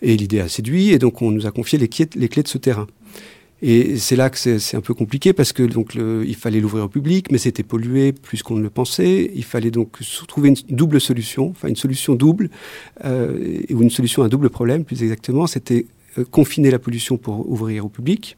et 0.00 0.16
l'idée 0.16 0.40
a 0.40 0.48
séduit 0.48 0.90
et 0.90 0.98
donc 0.98 1.22
on 1.22 1.30
nous 1.30 1.46
a 1.46 1.50
confié 1.50 1.78
les 1.78 1.88
clés, 1.88 2.06
de 2.06 2.48
ce 2.48 2.58
terrain. 2.58 2.86
Et 3.64 3.96
c'est 3.96 4.16
là 4.16 4.28
que 4.28 4.36
c'est 4.36 4.76
un 4.76 4.80
peu 4.80 4.92
compliqué 4.92 5.32
parce 5.32 5.52
que 5.52 5.62
donc 5.62 5.94
il 5.94 6.34
fallait 6.34 6.58
l'ouvrir 6.58 6.86
au 6.86 6.88
public, 6.88 7.30
mais 7.30 7.38
c'était 7.38 7.62
pollué 7.62 8.10
plus 8.10 8.42
qu'on 8.42 8.56
ne 8.56 8.62
le 8.62 8.70
pensait. 8.70 9.30
Il 9.36 9.44
fallait 9.44 9.70
donc 9.70 10.00
trouver 10.26 10.48
une 10.48 10.56
double 10.68 11.00
solution, 11.00 11.50
enfin 11.50 11.68
une 11.68 11.76
solution 11.76 12.16
double 12.16 12.50
ou 13.04 13.82
une 13.82 13.90
solution 13.90 14.24
à 14.24 14.26
un 14.26 14.28
double 14.28 14.50
problème 14.50 14.84
plus 14.84 15.04
exactement. 15.04 15.46
C'était 15.46 15.86
confiner 16.30 16.70
la 16.70 16.78
pollution 16.78 17.16
pour 17.16 17.48
ouvrir 17.50 17.86
au 17.86 17.88
public 17.88 18.36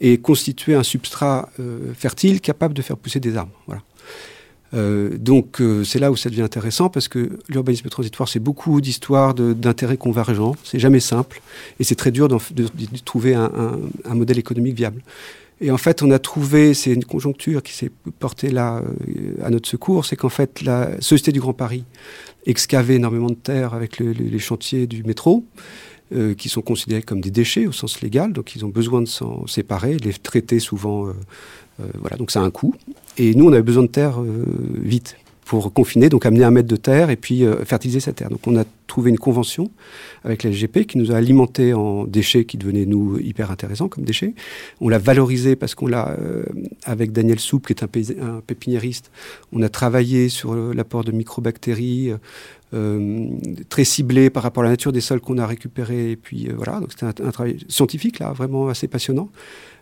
et 0.00 0.18
constituer 0.18 0.74
un 0.74 0.82
substrat 0.82 1.48
euh, 1.58 1.92
fertile 1.94 2.40
capable 2.40 2.74
de 2.74 2.82
faire 2.82 2.96
pousser 2.96 3.20
des 3.20 3.36
arbres. 3.36 3.52
Voilà. 3.66 3.82
Euh, 4.74 5.16
donc 5.16 5.62
c'est 5.84 5.98
là 5.98 6.12
où 6.12 6.16
ça 6.16 6.28
devient 6.28 6.42
intéressant 6.42 6.90
parce 6.90 7.08
que 7.08 7.38
l'urbanisme 7.48 7.88
transitoire 7.88 8.28
c'est 8.28 8.38
beaucoup 8.38 8.82
d'histoires 8.82 9.32
d'intérêts 9.32 9.96
convergents, 9.96 10.56
c'est 10.62 10.78
jamais 10.78 11.00
simple 11.00 11.40
et 11.80 11.84
c'est 11.84 11.94
très 11.94 12.10
dur 12.10 12.28
de, 12.28 12.36
trouver 13.02 13.34
un, 13.34 13.80
modèle 14.14 14.38
économique 14.38 14.74
viable. 14.74 15.02
Et 15.62 15.70
en 15.70 15.78
fait 15.78 16.02
on 16.02 16.10
a 16.10 16.18
trouvé, 16.18 16.74
c'est 16.74 16.92
une 16.92 17.06
conjoncture 17.06 17.62
qui 17.62 17.72
s'est 17.72 17.90
portée 18.18 18.50
là 18.50 18.82
à 19.42 19.48
notre 19.48 19.70
secours, 19.70 20.04
c'est 20.04 20.16
qu'en 20.16 20.28
fait 20.28 20.60
la 20.60 21.00
Société 21.00 21.32
du 21.32 21.40
Grand 21.40 21.54
Paris 21.54 21.84
excavait 22.44 22.96
énormément 22.96 23.30
de 23.30 23.36
terre 23.36 23.72
avec 23.72 24.00
les 24.00 24.38
chantiers 24.38 24.86
du 24.86 25.02
métro 25.02 25.46
euh, 26.10 26.34
qui 26.34 26.48
sont 26.48 26.62
considérés 26.62 27.02
comme 27.02 27.20
des 27.20 27.30
déchets 27.30 27.66
au 27.66 27.72
sens 27.72 28.00
légal, 28.00 28.32
donc 28.32 28.56
ils 28.56 28.64
ont 28.64 28.70
besoin 28.70 29.02
de 29.02 29.06
s'en 29.06 29.46
séparer, 29.46 29.98
les 29.98 30.14
traiter 30.14 30.58
souvent. 30.58 31.06
Euh, 31.06 31.12
euh, 31.80 31.86
voilà, 32.00 32.16
donc 32.16 32.30
ça 32.30 32.40
a 32.40 32.44
un 32.44 32.50
coût. 32.50 32.74
Et 33.18 33.34
nous, 33.34 33.46
on 33.46 33.52
avait 33.52 33.62
besoin 33.62 33.82
de 33.82 33.88
terre 33.88 34.18
vite 34.80 35.16
pour 35.48 35.72
confiner, 35.72 36.10
donc 36.10 36.26
amener 36.26 36.44
un 36.44 36.50
mètre 36.50 36.68
de 36.68 36.76
terre 36.76 37.08
et 37.08 37.16
puis 37.16 37.42
fertiliser 37.64 38.00
cette 38.00 38.16
terre. 38.16 38.28
Donc 38.28 38.46
on 38.46 38.54
a 38.56 38.64
trouvé 38.86 39.08
une 39.08 39.18
convention 39.18 39.70
avec 40.22 40.42
la 40.42 40.52
SGP 40.52 40.84
qui 40.86 40.98
nous 40.98 41.10
a 41.10 41.16
alimenté 41.16 41.72
en 41.72 42.04
déchets 42.04 42.44
qui 42.44 42.58
devenaient 42.58 42.84
nous 42.84 43.18
hyper 43.18 43.50
intéressants 43.50 43.88
comme 43.88 44.04
déchets. 44.04 44.34
On 44.82 44.90
l'a 44.90 44.98
valorisé 44.98 45.56
parce 45.56 45.74
qu'on 45.74 45.86
l'a, 45.86 46.14
avec 46.84 47.12
Daniel 47.12 47.40
Soupe 47.40 47.66
qui 47.66 47.72
est 47.72 47.82
un, 47.82 47.88
un, 48.22 48.40
pépiniériste, 48.46 49.10
on 49.52 49.62
a 49.62 49.70
travaillé 49.70 50.28
sur 50.28 50.54
l'apport 50.54 51.02
de 51.02 51.12
microbactéries, 51.12 52.12
euh, 52.74 53.28
très 53.70 53.84
ciblé 53.84 54.28
par 54.28 54.42
rapport 54.42 54.62
à 54.62 54.64
la 54.64 54.70
nature 54.72 54.92
des 54.92 55.00
sols 55.00 55.20
qu'on 55.20 55.38
a 55.38 55.46
récupérés. 55.46 56.10
Et 56.10 56.16
puis 56.16 56.48
euh, 56.48 56.52
voilà, 56.54 56.80
donc 56.80 56.92
c'était 56.92 57.06
un, 57.06 57.30
travail 57.30 57.56
scientifique 57.68 58.18
là, 58.18 58.32
vraiment 58.32 58.68
assez 58.68 58.88
passionnant, 58.88 59.30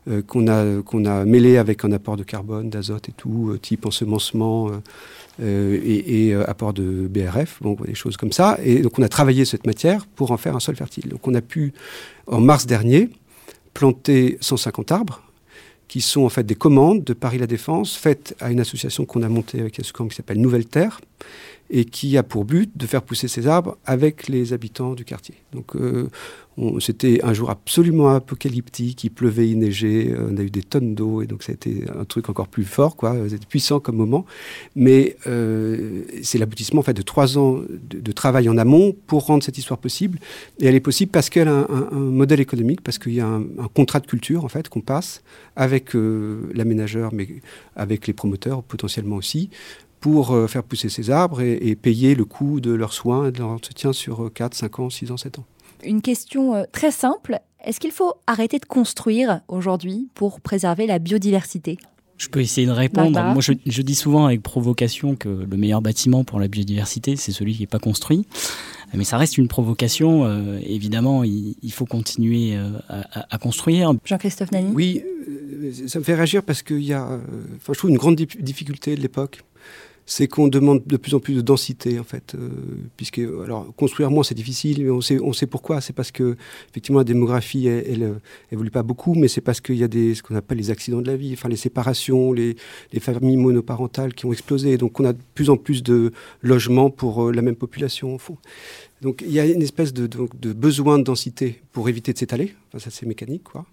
euh, 0.09 0.23
qu'on 0.23 0.49
a, 0.49 0.83
qu'on 0.83 1.05
a 1.05 1.25
mêlé 1.25 1.57
avec 1.57 1.85
un 1.85 1.93
apport 1.93 2.17
de 2.17 2.23
carbone, 2.23 2.71
d'azote 2.71 3.09
et 3.09 3.13
tout, 3.13 3.57
type 3.61 3.87
ensemencement 3.87 4.71
et, 5.43 6.29
et 6.29 6.35
apport 6.35 6.73
de 6.73 7.09
BRF, 7.09 7.59
bon, 7.61 7.77
des 7.87 7.95
choses 7.95 8.17
comme 8.17 8.33
ça. 8.33 8.59
Et 8.65 8.81
donc 8.81 8.99
on 8.99 9.03
a 9.03 9.09
travaillé 9.09 9.45
cette 9.45 9.67
matière 9.67 10.07
pour 10.07 10.31
en 10.31 10.37
faire 10.37 10.57
un 10.57 10.61
sol 10.61 10.77
fertile. 10.77 11.09
Donc 11.09 11.27
on 11.29 11.35
a 11.35 11.43
pu, 11.43 11.73
en 12.27 12.41
mars 12.41 12.67
dernier, 12.67 13.11
planter 13.75 14.39
150 14.41 14.93
arbres 14.93 15.23
qui 15.89 16.01
sont 16.01 16.23
en 16.23 16.29
fait 16.29 16.45
des 16.45 16.55
commandes 16.55 17.05
de 17.05 17.13
Paris 17.13 17.39
La 17.39 17.47
Défense 17.47 17.95
faites 17.95 18.35
à 18.41 18.51
une 18.51 18.61
association 18.61 19.05
qu'on 19.05 19.23
a 19.23 19.29
montée 19.29 19.61
avec 19.61 19.79
Yasukam 19.79 20.09
qui 20.09 20.17
s'appelle 20.17 20.41
Nouvelle 20.41 20.67
Terre 20.67 21.01
et 21.71 21.85
qui 21.85 22.17
a 22.17 22.23
pour 22.23 22.45
but 22.45 22.71
de 22.77 22.87
faire 22.87 23.03
pousser 23.03 23.29
ces 23.29 23.47
arbres 23.47 23.77
avec 23.85 24.29
les 24.29 24.53
habitants 24.53 24.95
du 24.95 25.05
quartier. 25.05 25.35
Donc 25.53 25.75
euh, 25.77 26.09
c'était 26.81 27.21
un 27.23 27.35
jour 27.35 27.51
absolument 27.51 28.11
apocalyptique, 28.11 29.05
il 29.05 29.11
pleuvait, 29.11 29.49
il 29.49 29.59
neigeait, 29.59 30.13
euh, 30.13 30.29
on 30.31 30.37
a 30.37 30.43
eu 30.43 30.51
des 30.51 30.63
tonnes 30.63 30.95
d'eau 30.95 31.23
et 31.23 31.27
donc 31.27 31.43
ça 31.43 31.53
a 31.53 31.55
été 31.55 31.85
un 31.95 32.05
truc 32.05 32.29
encore 32.29 32.49
plus 32.49 32.65
fort, 32.65 32.97
quoi. 32.97 33.15
C'était 33.29 33.47
puissant 33.47 33.81
comme 33.81 33.97
moment. 33.97 34.25
Mais 34.75 35.17
euh, 35.27 36.03
c'est 36.23 36.39
l'aboutissement 36.39 36.81
en 36.81 36.85
fait 36.85 36.95
de 36.95 37.03
trois 37.03 37.37
ans 37.37 37.61
de, 37.71 38.13
travail 38.13 38.49
en 38.49 38.57
amont 38.57 38.97
pour 39.07 39.27
rendre 39.27 39.43
cette 39.43 39.59
histoire 39.59 39.79
possible. 39.79 40.19
Et 40.61 40.67
elle 40.67 40.75
est 40.75 40.81
possible 40.81 41.11
parce 41.11 41.29
qu'elle 41.29 41.49
a 41.49 41.67
un, 41.69 41.97
modèle 41.97 42.41
économique, 42.41 42.81
parce 42.81 42.99
qu'il 42.99 43.13
y 43.13 43.21
a 43.21 43.27
un, 43.27 43.45
contrat 43.75 44.01
de 44.01 44.07
culture 44.07 44.45
en 44.45 44.49
fait 44.49 44.69
qu'on 44.69 44.81
passe 44.81 45.23
avec 45.57 45.93
l'aménageur, 45.95 47.13
mais 47.13 47.29
avec 47.75 48.07
les 48.07 48.13
promoteurs 48.13 48.63
potentiellement 48.63 49.17
aussi, 49.17 49.51
pour 50.07 50.49
faire 50.49 50.63
pousser 50.63 50.89
ces 50.89 51.11
arbres 51.11 51.41
et, 51.41 51.55
et, 51.55 51.75
payer 51.75 52.15
le 52.15 52.25
coût 52.25 52.61
de 52.61 52.73
leurs 52.73 52.93
soins 52.93 53.29
et 53.29 53.33
de 53.33 53.39
leur 53.39 53.49
entretien 53.49 53.93
sur 53.93 54.33
4, 54.33 54.55
5 54.55 54.79
ans, 54.79 54.91
6 54.91 55.11
ans, 55.11 55.17
7 55.17 55.41
ans 55.41 55.45
une 55.85 56.03
question 56.03 56.55
euh, 56.55 56.65
très 56.71 56.91
simple. 56.91 57.41
Est-ce 57.65 57.81
qu'il 57.81 57.93
faut 57.93 58.15
arrêter 58.27 58.59
de 58.59 58.65
construire 58.65 59.41
aujourd'hui 59.49 60.09
pour 60.15 60.41
préserver 60.41 60.87
la 60.87 60.99
biodiversité? 60.99 61.79
Je 62.19 62.29
peux 62.29 62.41
essayer 62.41 62.67
de 62.67 62.73
répondre. 62.73 63.23
Moi, 63.23 63.43
je, 63.43 63.83
dis 63.83 63.95
souvent 63.95 64.25
avec 64.25 64.43
provocation 64.43 65.17
que 65.17 65.29
le 65.29 65.57
meilleur 65.59 65.83
bâtiment 65.83 66.25
pour 66.25 66.41
la 66.41 66.49
biodiversité, 66.49 67.15
c'est 67.17 67.33
celui 67.33 67.55
qui 67.55 67.61
n'est 67.61 67.67
pas 67.67 67.79
construit. 67.79 68.27
Mais 68.95 69.05
ça 69.05 69.19
reste 69.19 69.37
une 69.37 69.49
provocation. 69.49 70.25
Euh, 70.25 70.59
évidemment, 70.63 71.25
il, 71.25 71.73
faut 71.73 71.85
continuer 71.85 72.57
euh, 72.57 72.71
à, 72.89 73.37
construire. 73.37 73.93
Jean-Christophe 74.07 74.51
Nani? 74.53 74.73
Oui, 74.73 75.03
ça 75.89 75.99
me 75.99 76.05
fait 76.05 76.15
réagir 76.15 76.43
parce 76.43 76.63
qu'il 76.63 76.85
y 76.85 76.95
a, 76.95 77.21
je 77.69 77.73
trouve, 77.77 77.91
une 77.91 77.99
grande 77.99 78.17
difficulté 78.17 78.97
de 78.97 79.03
l'époque 79.03 79.43
c'est 80.07 80.29
qu'on 80.29 80.47
demande 80.47 80.83
de 80.87 80.97
plus 80.97 81.15
en 81.15 81.21
plus 81.21 81.35
de 81.35 81.41
densité 81.41 81.99
en 81.99 82.05
fait, 82.05 82.35
euh, 82.35 82.49
puisque 82.97 83.19
alors 83.19 83.75
construire 83.77 84.11
moins 84.11 84.23
c'est 84.23 84.37
difficile, 84.37 84.85
mais 84.85 84.91
on 84.91 85.01
sait 85.01 85.19
on 85.21 85.33
sait 85.33 85.47
pourquoi. 85.47 85.81
C'est 85.81 85.93
parce 85.93 86.13
que 86.13 86.37
effectivement 86.71 87.01
la 87.01 87.05
démographie 87.05 87.67
elle, 87.67 87.85
elle, 87.89 88.21
évolue 88.53 88.71
pas 88.71 88.85
beaucoup, 88.85 89.15
mais 89.15 89.27
c'est 89.27 89.41
parce 89.41 89.61
qu'il 89.61 89.77
y 89.77 89.85
a 89.85 89.89
des 89.89 90.15
ce 90.15 90.23
qu'on 90.23 90.37
appelle 90.37 90.59
les 90.59 90.71
accidents 90.71 91.03
de 91.03 91.09
la 91.09 91.17
vie, 91.17 91.33
enfin 91.33 91.49
les 91.49 91.57
séparations, 91.57 92.33
les, 92.33 92.57
les 92.93 93.01
familles 93.01 93.37
monoparentales 93.37 94.15
qui 94.15 94.27
ont 94.27 94.33
explosé, 94.33 94.79
donc 94.79 94.99
on 95.01 95.05
a 95.05 95.13
de 95.13 95.19
plus 95.35 95.51
en 95.51 95.57
plus 95.57 95.83
de 95.83 96.13
logements 96.41 96.91
pour 96.91 97.27
euh, 97.27 97.33
la 97.33 97.43
même 97.43 97.57
population 97.57 98.15
au 98.15 98.19
fond. 98.19 98.39
Donc 99.07 99.23
il 99.25 99.31
y 99.31 99.39
a 99.39 99.47
une 99.47 99.63
espèce 99.63 99.93
de, 99.93 100.09
besoin 100.53 100.99
de 100.99 101.05
densité 101.05 101.63
pour 101.71 101.89
éviter 101.89 102.13
de 102.13 102.19
s'étaler, 102.19 102.57
enfin, 102.67 102.81
ça 102.81 102.91
c'est 102.91 103.07
mécanique 103.07 103.45
quoi. 103.45 103.65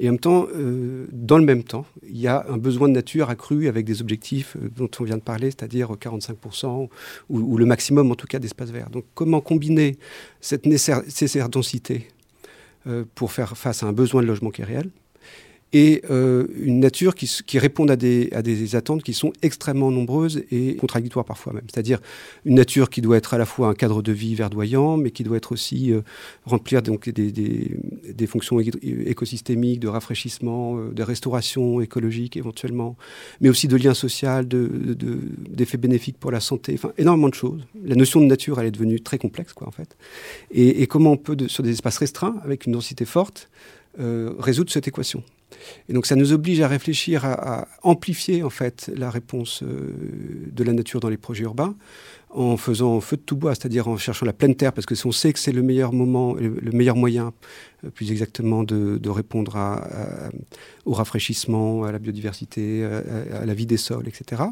Et 0.00 0.08
en 0.08 0.10
même 0.10 0.18
temps, 0.18 0.48
euh, 0.52 1.06
dans 1.12 1.38
le 1.38 1.44
même 1.44 1.62
temps, 1.62 1.86
il 2.08 2.18
y 2.18 2.26
a 2.26 2.44
un 2.48 2.56
besoin 2.56 2.88
de 2.88 2.94
nature 2.94 3.30
accru 3.30 3.68
avec 3.68 3.86
des 3.86 4.00
objectifs 4.00 4.56
euh, 4.56 4.68
dont 4.74 4.90
on 4.98 5.04
vient 5.04 5.16
de 5.16 5.22
parler, 5.22 5.52
c'est-à-dire 5.52 5.92
45% 5.92 6.88
ou, 7.28 7.56
le 7.56 7.66
maximum 7.66 8.10
en 8.10 8.16
tout 8.16 8.26
cas 8.26 8.40
d'espace 8.40 8.70
vert. 8.72 8.90
Donc 8.90 9.04
comment 9.14 9.40
combiner 9.40 9.96
cette 10.40 10.66
nécessaire, 10.66 11.48
densité 11.48 12.08
euh, 12.88 13.04
pour 13.14 13.30
faire 13.30 13.56
face 13.56 13.84
à 13.84 13.86
un 13.86 13.92
besoin 13.92 14.22
de 14.22 14.26
logement 14.26 14.50
qui 14.50 14.62
est 14.62 14.64
réel 14.64 14.90
et 15.72 16.02
euh, 16.10 16.46
une 16.56 16.80
nature 16.80 17.14
qui, 17.14 17.30
qui 17.46 17.58
répond 17.58 17.86
à 17.88 17.96
des, 17.96 18.28
à 18.32 18.42
des, 18.42 18.74
attentes 18.74 19.02
qui 19.02 19.12
sont 19.12 19.32
extrêmement 19.42 19.90
nombreuses 19.90 20.42
et 20.50 20.74
contradictoires 20.76 21.24
parfois 21.24 21.52
même. 21.52 21.62
C'est-à-dire 21.72 22.00
une 22.44 22.56
nature 22.56 22.90
qui 22.90 23.00
doit 23.00 23.16
être 23.16 23.34
à 23.34 23.38
la 23.38 23.46
fois 23.46 23.68
un 23.68 23.74
cadre 23.74 24.02
de 24.02 24.12
vie 24.12 24.34
verdoyant, 24.34 24.96
mais 24.96 25.12
qui 25.12 25.22
doit 25.22 25.36
être 25.36 25.52
aussi 25.52 25.92
euh, 25.92 26.00
remplir 26.44 26.82
donc 26.82 27.08
des, 27.08 27.30
des, 27.30 27.76
des, 28.12 28.26
fonctions 28.26 28.58
écosystémiques, 28.60 29.80
de 29.80 29.88
rafraîchissement, 29.88 30.76
euh, 30.76 30.90
de 30.90 31.02
restauration 31.02 31.80
écologique 31.80 32.36
éventuellement, 32.36 32.96
mais 33.40 33.48
aussi 33.48 33.68
de 33.68 33.76
lien 33.76 33.94
social, 33.94 34.48
d'effets 34.48 35.76
de, 35.76 35.82
bénéfiques 35.82 36.18
pour 36.18 36.32
la 36.32 36.40
santé, 36.40 36.72
enfin 36.74 36.92
énormément 36.98 37.28
de 37.28 37.34
choses. 37.34 37.64
La 37.84 37.94
notion 37.94 38.20
de 38.20 38.26
nature, 38.26 38.60
elle 38.60 38.66
est 38.66 38.72
devenue 38.72 39.00
très 39.00 39.18
complexe, 39.18 39.52
quoi, 39.52 39.68
en 39.68 39.72
fait. 39.72 39.96
Et, 40.50 40.82
et 40.82 40.86
comment 40.88 41.12
on 41.12 41.16
peut, 41.16 41.36
sur 41.46 41.62
des 41.62 41.70
espaces 41.70 41.98
restreints, 41.98 42.40
avec 42.42 42.66
une 42.66 42.72
densité 42.72 43.04
forte, 43.04 43.48
résoudre 43.98 44.70
cette 44.70 44.88
équation? 44.88 45.22
Et 45.88 45.92
donc 45.92 46.06
ça 46.06 46.16
nous 46.16 46.32
oblige 46.32 46.60
à 46.60 46.68
réfléchir 46.68 47.24
à, 47.24 47.68
amplifier 47.82 48.42
en 48.42 48.50
fait 48.50 48.90
la 48.96 49.10
réponse 49.10 49.62
euh, 49.62 49.94
de 50.52 50.64
la 50.64 50.72
nature 50.72 51.00
dans 51.00 51.08
les 51.08 51.16
projets 51.16 51.44
urbains 51.44 51.76
en 52.32 52.56
faisant 52.56 53.00
feu 53.00 53.16
de 53.16 53.22
tout 53.22 53.36
bois, 53.36 53.56
c'est-à-dire 53.56 53.88
en 53.88 53.96
cherchant 53.96 54.24
la 54.24 54.32
pleine 54.32 54.54
terre, 54.54 54.72
parce 54.72 54.86
que 54.86 54.94
on 55.04 55.10
sait 55.10 55.32
que 55.32 55.38
c'est 55.40 55.50
le 55.50 55.62
meilleur 55.62 55.92
moment, 55.92 56.34
le, 56.34 56.70
meilleur 56.70 56.94
moyen, 56.94 57.32
euh, 57.84 57.90
plus 57.90 58.12
exactement, 58.12 58.62
de, 58.62 59.08
répondre 59.08 59.58
au 60.84 60.92
rafraîchissement, 60.92 61.82
à 61.82 61.90
la 61.90 61.98
biodiversité, 61.98 62.84
à, 62.84 63.44
la 63.44 63.54
vie 63.54 63.66
des 63.66 63.76
sols, 63.76 64.06
etc. 64.06 64.42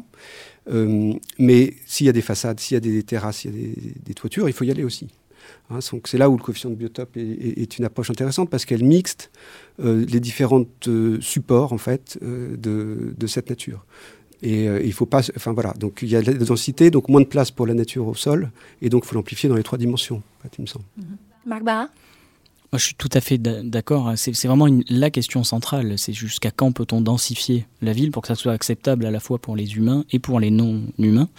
Euh, 0.69 1.13
mais 1.37 1.73
s'il 1.85 2.05
y 2.05 2.09
a 2.09 2.13
des 2.13 2.21
façades, 2.21 2.59
s'il 2.59 2.75
y 2.75 2.77
a 2.77 2.81
des 2.81 3.03
terrasses, 3.03 3.37
s'il 3.37 3.55
y 3.55 3.69
a 3.69 3.93
des 4.05 4.13
toitures, 4.13 4.49
il 4.49 4.53
faut 4.53 4.65
y 4.65 4.71
aller 4.71 4.83
aussi. 4.83 5.07
Hein, 5.69 5.79
c'est 6.05 6.17
là 6.17 6.29
où 6.29 6.37
le 6.37 6.41
coefficient 6.41 6.69
de 6.69 6.75
biotope 6.75 7.15
est, 7.17 7.77
une 7.77 7.85
approche 7.85 8.09
intéressante 8.09 8.49
parce 8.49 8.65
qu'elle 8.65 8.83
mixte 8.83 9.31
euh, 9.79 10.05
les 10.07 10.19
différents 10.19 10.65
euh, 10.87 11.19
supports 11.21 11.73
en 11.73 11.77
fait 11.77 12.17
euh, 12.23 12.55
de, 12.57 13.27
cette 13.27 13.49
nature. 13.49 13.85
Et 14.41 14.65
il 14.65 14.93
faut 14.93 15.05
pas, 15.05 15.19
enfin 15.35 15.51
voilà, 15.51 15.73
donc 15.73 15.99
il 16.01 16.07
y 16.07 16.15
a 16.15 16.21
de 16.21 16.31
la 16.31 16.37
densité, 16.37 16.91
donc 16.91 17.09
moins 17.09 17.19
de 17.19 17.25
place 17.25 17.51
pour 17.51 17.67
la 17.67 17.73
nature 17.73 18.07
au 18.07 18.15
sol, 18.15 18.51
et 18.81 18.87
donc 18.87 19.03
il 19.03 19.07
faut 19.09 19.15
l'amplifier 19.15 19.49
dans 19.49 19.55
les 19.55 19.63
trois 19.63 19.77
dimensions, 19.77 20.23
il 20.57 20.61
me 20.61 20.65
semble. 20.65 20.85
Mm-hmm. 20.97 21.03
Marc 21.45 21.63
Barra? 21.63 21.89
Moi, 22.71 22.77
je 22.77 22.85
suis 22.85 22.95
tout 22.95 23.09
à 23.13 23.19
fait 23.19 23.39
d'accord. 23.39 24.13
C'est 24.15 24.45
vraiment 24.45 24.67
la 24.89 25.09
question 25.09 25.43
centrale. 25.43 25.97
C'est 25.97 26.13
jusqu'à 26.13 26.51
quand 26.51 26.71
peut-on 26.71 27.01
densifier 27.01 27.65
la 27.81 27.93
ville 27.93 28.11
pour 28.11 28.21
que 28.21 28.27
ça 28.27 28.35
soit 28.35 28.51
acceptable 28.51 29.07
à 29.07 29.11
la 29.11 29.19
fois 29.19 29.39
pour 29.39 29.55
les 29.55 29.75
humains 29.75 30.05
et 30.11 30.19
pour 30.19 30.39
les 30.39 30.51
non-humains? 30.51 31.29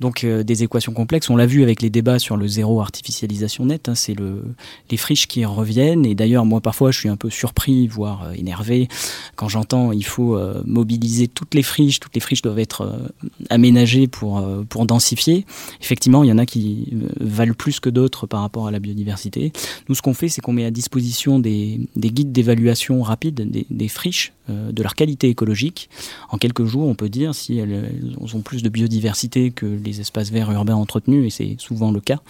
Donc 0.00 0.24
euh, 0.24 0.42
des 0.42 0.62
équations 0.62 0.92
complexes. 0.92 1.30
On 1.30 1.36
l'a 1.36 1.46
vu 1.46 1.62
avec 1.62 1.80
les 1.80 1.88
débats 1.88 2.18
sur 2.18 2.36
le 2.36 2.46
zéro 2.46 2.82
artificialisation 2.82 3.64
nette. 3.64 3.88
Hein, 3.88 3.94
c'est 3.94 4.12
le, 4.12 4.42
les 4.90 4.98
friches 4.98 5.26
qui 5.26 5.46
reviennent. 5.46 6.04
Et 6.04 6.14
d'ailleurs, 6.14 6.44
moi, 6.44 6.60
parfois, 6.60 6.90
je 6.90 6.98
suis 6.98 7.08
un 7.08 7.16
peu 7.16 7.30
surpris, 7.30 7.86
voire 7.86 8.24
euh, 8.24 8.32
énervé, 8.32 8.88
quand 9.36 9.48
j'entends 9.48 9.92
il 9.92 10.04
faut 10.04 10.36
euh, 10.36 10.62
mobiliser 10.66 11.28
toutes 11.28 11.54
les 11.54 11.62
friches. 11.62 11.98
Toutes 11.98 12.14
les 12.14 12.20
friches 12.20 12.42
doivent 12.42 12.58
être 12.58 13.08
aménagées 13.48 14.06
pour, 14.06 14.46
pour 14.68 14.84
densifier. 14.84 15.46
Effectivement, 15.80 16.24
il 16.24 16.28
y 16.28 16.32
en 16.32 16.38
a 16.38 16.44
qui 16.44 16.92
valent 17.20 17.54
plus 17.54 17.80
que 17.80 17.88
d'autres 17.88 18.26
par 18.26 18.40
rapport 18.40 18.66
à 18.66 18.70
la 18.70 18.80
biodiversité. 18.80 19.52
Nous, 19.88 19.94
ce 19.94 20.02
qu'on 20.02 20.12
fait, 20.12 20.28
c'est 20.28 20.42
qu'on 20.42 20.52
met 20.52 20.66
à 20.66 20.70
disposition 20.74 21.38
des, 21.38 21.80
des 21.96 22.10
guides 22.10 22.32
d'évaluation 22.32 23.02
rapide 23.02 23.48
des, 23.70 23.88
friches, 23.88 24.32
de 24.48 24.82
leur 24.82 24.94
qualité 24.94 25.28
écologique. 25.28 25.88
En 26.30 26.36
quelques 26.36 26.64
jours, 26.64 26.86
on 26.86 26.94
peut 26.94 27.08
dire 27.08 27.34
si 27.34 27.56
elles 27.56 27.90
ont 28.34 28.40
plus 28.40 28.62
de 28.62 28.68
biodiversité 28.68 29.50
que 29.50 29.64
les 29.64 30.00
espaces 30.00 30.30
verts 30.30 30.52
urbains 30.52 30.74
entretenus, 30.74 31.26
et 31.26 31.30
c'est 31.30 31.56
souvent 31.58 31.90
le 31.90 32.00
cas. 32.00 32.20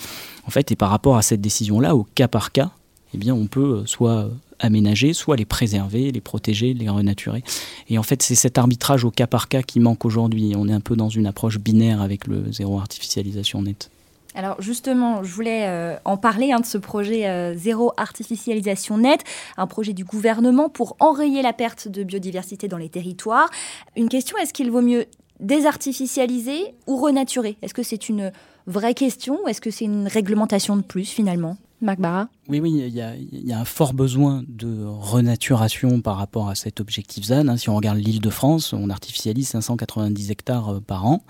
En 0.46 0.50
fait, 0.50 0.70
et 0.70 0.76
par 0.76 0.90
rapport 0.90 1.16
à 1.16 1.22
cette 1.22 1.40
décision-là, 1.40 1.96
au 1.96 2.06
cas 2.14 2.28
par 2.28 2.52
cas, 2.52 2.70
eh 3.14 3.18
bien, 3.18 3.34
on 3.34 3.46
peut 3.46 3.78
euh, 3.78 3.86
soit 3.86 4.28
aménager, 4.58 5.12
soit 5.12 5.36
les 5.36 5.44
préserver, 5.44 6.10
les 6.10 6.20
protéger, 6.20 6.74
les 6.74 6.88
renaturer. 6.88 7.42
Et 7.88 7.98
en 7.98 8.02
fait, 8.02 8.22
c'est 8.22 8.34
cet 8.34 8.58
arbitrage 8.58 9.04
au 9.04 9.10
cas 9.10 9.26
par 9.26 9.48
cas 9.48 9.62
qui 9.62 9.80
manque 9.80 10.04
aujourd'hui. 10.04 10.52
On 10.56 10.68
est 10.68 10.72
un 10.72 10.80
peu 10.80 10.96
dans 10.96 11.08
une 11.08 11.26
approche 11.26 11.58
binaire 11.58 12.00
avec 12.00 12.26
le 12.26 12.52
zéro 12.52 12.78
artificialisation 12.78 13.62
nette. 13.62 13.90
Alors 14.34 14.60
justement, 14.60 15.22
je 15.22 15.32
voulais 15.32 15.66
euh, 15.68 15.96
en 16.04 16.16
parler 16.16 16.52
hein, 16.52 16.60
de 16.60 16.66
ce 16.66 16.78
projet 16.78 17.28
euh, 17.28 17.54
zéro 17.56 17.92
artificialisation 17.96 18.98
nette, 18.98 19.24
un 19.56 19.66
projet 19.66 19.92
du 19.92 20.04
gouvernement 20.04 20.68
pour 20.68 20.96
enrayer 21.00 21.42
la 21.42 21.52
perte 21.52 21.88
de 21.88 22.02
biodiversité 22.02 22.68
dans 22.68 22.78
les 22.78 22.88
territoires. 22.88 23.48
Une 23.96 24.08
question, 24.08 24.36
est-ce 24.38 24.52
qu'il 24.52 24.70
vaut 24.70 24.82
mieux 24.82 25.06
désartificialiser 25.40 26.74
ou 26.86 26.96
renaturer? 26.96 27.56
Est-ce 27.62 27.74
que 27.74 27.82
c'est 27.82 28.08
une 28.08 28.32
vraie 28.66 28.94
question 28.94 29.38
ou 29.44 29.48
est-ce 29.48 29.60
que 29.60 29.70
c'est 29.70 29.84
une 29.84 30.08
réglementation 30.08 30.76
de 30.76 30.82
plus 30.82 31.08
finalement? 31.08 31.56
Marc 31.80 32.00
Barra? 32.00 32.28
Oui, 32.48 32.60
oui, 32.60 32.72
il 32.86 32.94
y, 32.94 33.52
a, 33.52 33.58
un 33.58 33.64
fort 33.64 33.92
besoin 33.92 34.42
de 34.48 34.84
renaturation 34.84 36.00
par 36.00 36.16
rapport 36.16 36.48
à 36.48 36.54
cet 36.54 36.80
objectif 36.80 37.24
ZAN. 37.26 37.48
Hein. 37.48 37.56
Si 37.56 37.68
on 37.68 37.76
regarde 37.76 37.98
l'île 37.98 38.20
de 38.20 38.30
France, 38.30 38.72
on 38.72 38.90
artificialise 38.90 39.48
590 39.48 40.30
hectares 40.30 40.74
euh, 40.74 40.80
par 40.80 41.06
an. 41.06 41.22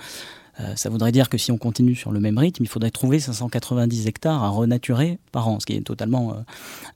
Euh, 0.61 0.77
ça 0.77 0.89
voudrait 0.89 1.13
dire 1.13 1.29
que 1.29 1.39
si 1.39 1.51
on 1.51 1.59
continue 1.59 1.95
sur 1.95 2.13
le 2.13 2.21
même 2.21 2.39
rythme, 2.39 2.63
il 2.63 2.69
faudrait 2.69 2.91
trouver 2.91 3.19
590 3.19 4.07
hectares 4.07 4.43
à 4.43 4.49
renaturer 4.49 5.19
par 5.33 5.49
an, 5.49 5.59
ce 5.61 5.67
qui 5.67 5.75
est 5.75 5.81
totalement 5.81 6.33
euh, 6.33 6.41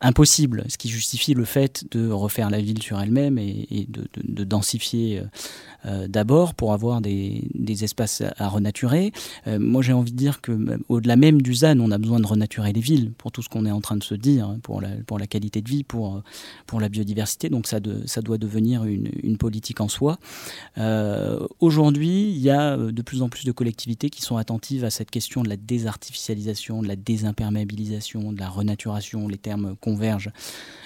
impossible, 0.01 0.65
ce 0.69 0.79
qui 0.79 0.89
justifie 0.89 1.35
le 1.35 1.45
fait 1.45 1.85
de 1.91 2.11
refaire 2.11 2.51
la 2.51 2.61
ville 2.61 2.83
sur 2.83 3.01
elle-même 3.01 3.39
et, 3.39 3.87
de, 3.89 4.45
densifier 4.45 5.23
euh, 5.87 6.09
d'abord 6.09 6.55
pour 6.55 6.73
avoir 6.73 7.01
des, 7.01 7.45
espaces 7.83 8.23
à 8.39 8.49
renaturer. 8.49 9.13
moi, 9.47 9.83
j'ai 9.83 9.93
envie 9.93 10.11
de 10.11 10.17
dire 10.17 10.41
que 10.41 10.81
au-delà 10.89 11.15
même 11.15 11.41
du 11.41 11.55
ZAN, 11.55 11.79
on 11.79 11.93
a 11.93 11.99
besoin 11.99 12.19
de 12.19 12.27
renaturer 12.27 12.73
les 12.73 12.81
villes 12.81 13.13
pour 13.13 13.31
tout 13.31 13.41
ce 13.41 13.49
qu'on 13.49 13.67
est 13.67 13.71
en 13.71 13.81
train 13.81 13.97
de 13.97 14.03
se 14.03 14.17
dire, 14.17 14.49
hein, 14.49 14.59
pour, 14.63 14.81
la, 14.81 15.27
qualité 15.29 15.63
de 15.63 15.69
vie, 15.69 15.85
pour, 15.85 16.23
la 16.81 16.89
biodiversité. 16.89 17.51
Donc 17.51 17.69
ça, 17.69 17.79
ça 18.07 18.21
doit 18.21 18.39
devenir 18.39 18.85
une, 18.85 19.11
une 19.23 19.37
politique 19.37 19.81
en 19.81 19.89
soi. 19.89 20.19
Aujourd'hui, 21.61 22.31
il 22.31 22.39
y 22.39 22.51
a 22.51 22.77
de 22.77 23.03
plus 23.03 23.23
en 23.23 23.29
plus 23.29 23.48
de 23.49 23.53
collectivités 23.53 24.11
qui 24.11 24.21
sont 24.21 24.37
attentives 24.37 24.85
à 24.85 24.91
cette 24.91 25.11
question 25.11 25.43
de 25.43 25.49
la 25.49 25.57
désartificialisation, 25.57 26.83
de 26.83 26.89
la 26.89 26.97
désimperméabilisation, 26.97 28.33
de 28.33 28.39
la 28.39 28.49
renaturation. 28.49 29.27
Les 29.27 29.39
termes 29.39 29.75
convergent 29.81 30.31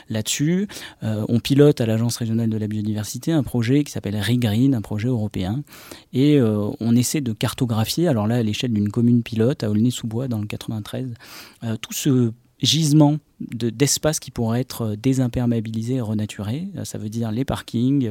là-dessus. 0.09 0.69
Euh, 1.03 1.27
on 1.29 1.41
pilote 1.41 1.81
à 1.81 1.87
l'Agence 1.87 2.17
régionale 2.17 2.51
de 2.51 2.57
la 2.57 2.69
biodiversité 2.69 3.33
un 3.33 3.43
projet 3.43 3.83
qui 3.83 3.91
s'appelle 3.91 4.17
ReGreen, 4.17 4.75
un 4.75 4.81
projet 4.81 5.09
européen. 5.09 5.65
Et 6.13 6.39
euh, 6.39 6.71
on 6.79 6.95
essaie 6.95 7.21
de 7.21 7.33
cartographier, 7.33 8.07
alors 8.07 8.29
là 8.29 8.37
à 8.37 8.43
l'échelle 8.43 8.73
d'une 8.73 8.91
commune 8.91 9.23
pilote, 9.23 9.65
à 9.65 9.71
Aulnay-sous-Bois 9.71 10.29
dans 10.29 10.39
le 10.39 10.47
93, 10.47 11.15
euh, 11.65 11.77
tout 11.77 11.93
ce 11.93 12.33
gisement 12.63 13.19
d'espace 13.41 14.21
qui 14.21 14.31
pourraient 14.31 14.61
être 14.61 14.95
désimperméabilisés 14.95 15.95
et 15.95 16.01
renaturés. 16.01 16.69
Ça 16.85 16.97
veut 16.97 17.09
dire 17.09 17.33
les 17.33 17.45
parkings, 17.45 18.09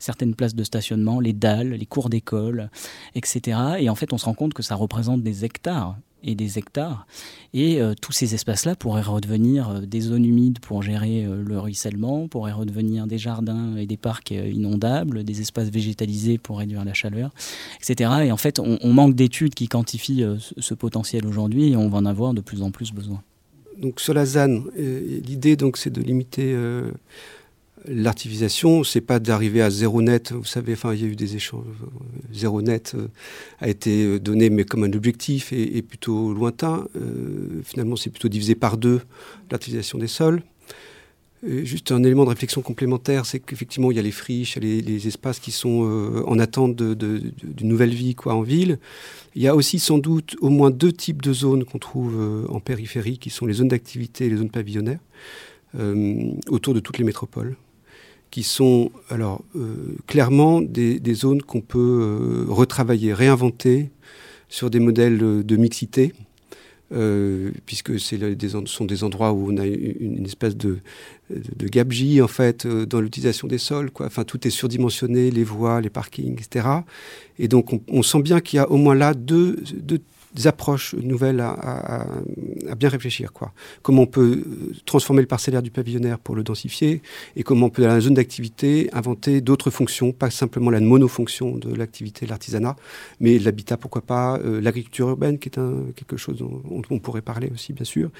certaines 0.00 0.34
places 0.34 0.56
de 0.56 0.64
stationnement, 0.64 1.20
les 1.20 1.32
dalles, 1.32 1.70
les 1.70 1.86
cours 1.86 2.08
d'école, 2.08 2.68
etc. 3.14 3.58
Et 3.78 3.88
en 3.88 3.94
fait, 3.94 4.12
on 4.12 4.18
se 4.18 4.24
rend 4.24 4.34
compte 4.34 4.54
que 4.54 4.62
ça 4.62 4.74
représente 4.74 5.22
des 5.22 5.44
hectares 5.44 5.96
et 6.24 6.34
des 6.34 6.58
hectares. 6.58 7.06
Et 7.54 7.80
euh, 7.80 7.94
tous 8.00 8.12
ces 8.12 8.34
espaces-là 8.34 8.76
pourraient 8.76 9.02
redevenir 9.02 9.68
euh, 9.68 9.80
des 9.80 10.00
zones 10.00 10.24
humides 10.24 10.60
pour 10.60 10.82
gérer 10.82 11.24
euh, 11.24 11.42
le 11.42 11.58
ruissellement, 11.58 12.28
pourraient 12.28 12.52
redevenir 12.52 13.06
des 13.06 13.18
jardins 13.18 13.76
et 13.76 13.86
des 13.86 13.96
parcs 13.96 14.30
inondables, 14.30 15.24
des 15.24 15.40
espaces 15.40 15.68
végétalisés 15.68 16.38
pour 16.38 16.58
réduire 16.58 16.84
la 16.84 16.94
chaleur, 16.94 17.30
etc. 17.78 18.10
Et 18.24 18.32
en 18.32 18.36
fait, 18.36 18.58
on, 18.58 18.92
manque 18.92 19.14
d'études 19.14 19.54
qui 19.54 19.68
quantifient 19.68 20.24
ce, 20.38 20.74
potentiel 20.74 21.26
aujourd'hui 21.26 21.72
et 21.72 21.76
on 21.76 21.88
va 21.88 21.98
en 21.98 22.04
avoir 22.04 22.34
de 22.34 22.40
plus 22.40 22.62
en 22.62 22.70
plus 22.70 22.92
besoin. 22.92 23.22
Donc 23.82 24.00
sur 24.00 24.14
la 24.14 24.24
ZAN, 24.24 24.64
l'idée 24.76 25.56
donc 25.56 25.76
c'est 25.76 25.90
de 25.90 26.00
limiter 26.00 26.54
L'artificialisation, 27.88 28.84
c'est 28.84 29.00
pas 29.00 29.18
d'arriver 29.18 29.60
à 29.60 29.70
zéro 29.70 30.02
net. 30.02 30.32
Vous 30.32 30.44
savez, 30.44 30.74
enfin, 30.74 30.94
il 30.94 31.02
y 31.02 31.04
a 31.04 31.08
eu 31.08 31.16
des 31.16 31.34
échanges. 31.34 31.64
Zéro 32.32 32.62
net 32.62 32.92
euh, 32.94 33.08
a 33.58 33.68
été 33.68 34.20
donné, 34.20 34.50
mais 34.50 34.64
comme 34.64 34.84
un 34.84 34.92
objectif 34.92 35.52
et, 35.52 35.82
plutôt 35.82 36.32
lointain. 36.32 36.86
Euh, 36.96 37.60
finalement, 37.64 37.96
c'est 37.96 38.10
plutôt 38.10 38.28
divisé 38.28 38.54
par 38.54 38.76
deux 38.76 39.00
l'artificialisation 39.50 39.98
des 39.98 40.06
sols. 40.06 40.42
Juste 41.42 41.92
un 41.92 42.02
élément 42.04 42.24
de 42.24 42.30
réflexion 42.30 42.62
complémentaire, 42.62 43.26
c'est 43.26 43.40
qu'effectivement, 43.40 43.90
il 43.90 43.96
y 43.96 44.00
a 44.00 44.02
les 44.02 44.12
friches, 44.12 44.56
il 44.56 44.64
y 44.64 44.78
a 44.78 44.82
les, 44.82 45.08
espaces 45.08 45.40
qui 45.40 45.50
sont 45.50 45.84
euh, 45.84 46.22
en 46.26 46.38
attente 46.38 46.76
d'une 46.76 47.32
nouvelle 47.68 47.94
vie 47.94 48.14
quoi, 48.14 48.34
en 48.34 48.42
ville. 48.42 48.78
Il 49.34 49.42
y 49.42 49.48
a 49.48 49.56
aussi 49.56 49.78
sans 49.78 49.98
doute 49.98 50.36
au 50.40 50.48
moins 50.48 50.70
deux 50.70 50.92
types 50.92 51.22
de 51.22 51.32
zones 51.32 51.64
qu'on 51.64 51.78
trouve 51.78 52.46
en 52.48 52.60
périphérie, 52.60 53.18
qui 53.18 53.30
sont 53.30 53.46
les 53.46 53.54
zones 53.54 53.68
d'activité 53.68 54.26
et 54.26 54.30
les 54.30 54.36
zones 54.36 54.50
pavillonnaires, 54.50 55.00
autour 56.48 56.74
de 56.74 56.80
toutes 56.80 56.98
les 56.98 57.04
métropoles 57.04 57.56
qui 58.32 58.42
sont 58.42 58.90
alors 59.10 59.44
euh, 59.56 59.94
clairement 60.06 60.62
des, 60.62 61.14
zones 61.14 61.42
qu'on 61.42 61.60
peut 61.60 61.78
euh, 61.78 62.46
retravailler, 62.48 63.12
réinventer 63.12 63.90
sur 64.48 64.70
des 64.70 64.80
modèles 64.80 65.18
de 65.18 65.56
mixité, 65.56 66.14
euh, 66.14 66.31
puisque 67.66 67.98
ce 67.98 68.16
sont 68.66 68.84
des 68.84 69.04
endroits 69.04 69.32
où 69.32 69.52
on 69.52 69.56
a 69.56 69.66
une, 69.66 70.24
espèce 70.24 70.56
de, 70.56 70.78
de, 71.30 71.68
gabegie 71.68 72.20
en 72.20 72.28
fait 72.28 72.66
dans 72.66 73.00
l'utilisation 73.00 73.48
des 73.48 73.58
sols. 73.58 73.90
Quoi. 73.90 74.06
Enfin, 74.06 74.24
tout 74.24 74.46
est 74.46 74.50
surdimensionné, 74.50 75.30
les 75.30 75.44
voies, 75.44 75.80
les 75.80 75.90
parkings, 75.90 76.38
etc. 76.40 76.68
Et 77.38 77.48
donc 77.48 77.70
on, 77.88 78.02
sent 78.02 78.22
bien 78.22 78.40
qu'il 78.40 78.58
y 78.58 78.60
a 78.60 78.70
au 78.70 78.76
moins 78.76 78.94
là 78.94 79.14
deux 79.14 79.56
des 80.34 80.46
approches 80.46 80.94
nouvelles 80.94 81.40
à, 81.40 82.06
bien 82.76 82.88
réfléchir. 82.88 83.32
Quoi. 83.32 83.52
Comment 83.82 84.02
on 84.02 84.06
peut 84.06 84.42
euh, 84.46 84.72
transformer 84.86 85.20
le 85.20 85.28
parcellaire 85.28 85.62
du 85.62 85.70
pavillonnaire 85.70 86.18
pour 86.18 86.34
le 86.34 86.42
densifier 86.42 87.02
et 87.36 87.42
comment 87.42 87.66
on 87.66 87.70
peut, 87.70 87.82
dans 87.82 87.88
la 87.88 88.00
zone 88.00 88.14
d'activité, 88.14 88.88
inventer 88.92 89.40
d'autres 89.40 89.70
fonctions, 89.70 90.12
pas 90.12 90.30
simplement 90.30 90.70
la 90.70 90.80
monofonction 90.80 91.56
de 91.56 91.74
l'activité, 91.74 92.26
l'artisanat, 92.26 92.76
mais 93.20 93.38
l'habitat, 93.38 93.76
pourquoi 93.76 94.02
pas, 94.02 94.38
euh, 94.38 94.60
l'agriculture 94.60 95.08
urbaine, 95.08 95.38
qui 95.38 95.48
est 95.48 95.58
quelque 95.96 96.16
chose 96.16 96.38
dont 96.38 96.62
on, 96.90 96.98
pourrait 96.98 97.22
parler 97.22 97.50
aussi, 97.52 97.72
bien 97.72 97.84
sûr. 97.84 98.10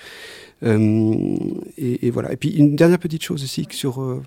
Euh, 0.64 1.36
et, 1.78 2.10
voilà. 2.10 2.32
Et 2.32 2.36
puis 2.36 2.50
une 2.50 2.76
dernière 2.76 2.98
petite 2.98 3.22
chose 3.22 3.42
aussi 3.42 3.66
sur... 3.70 4.22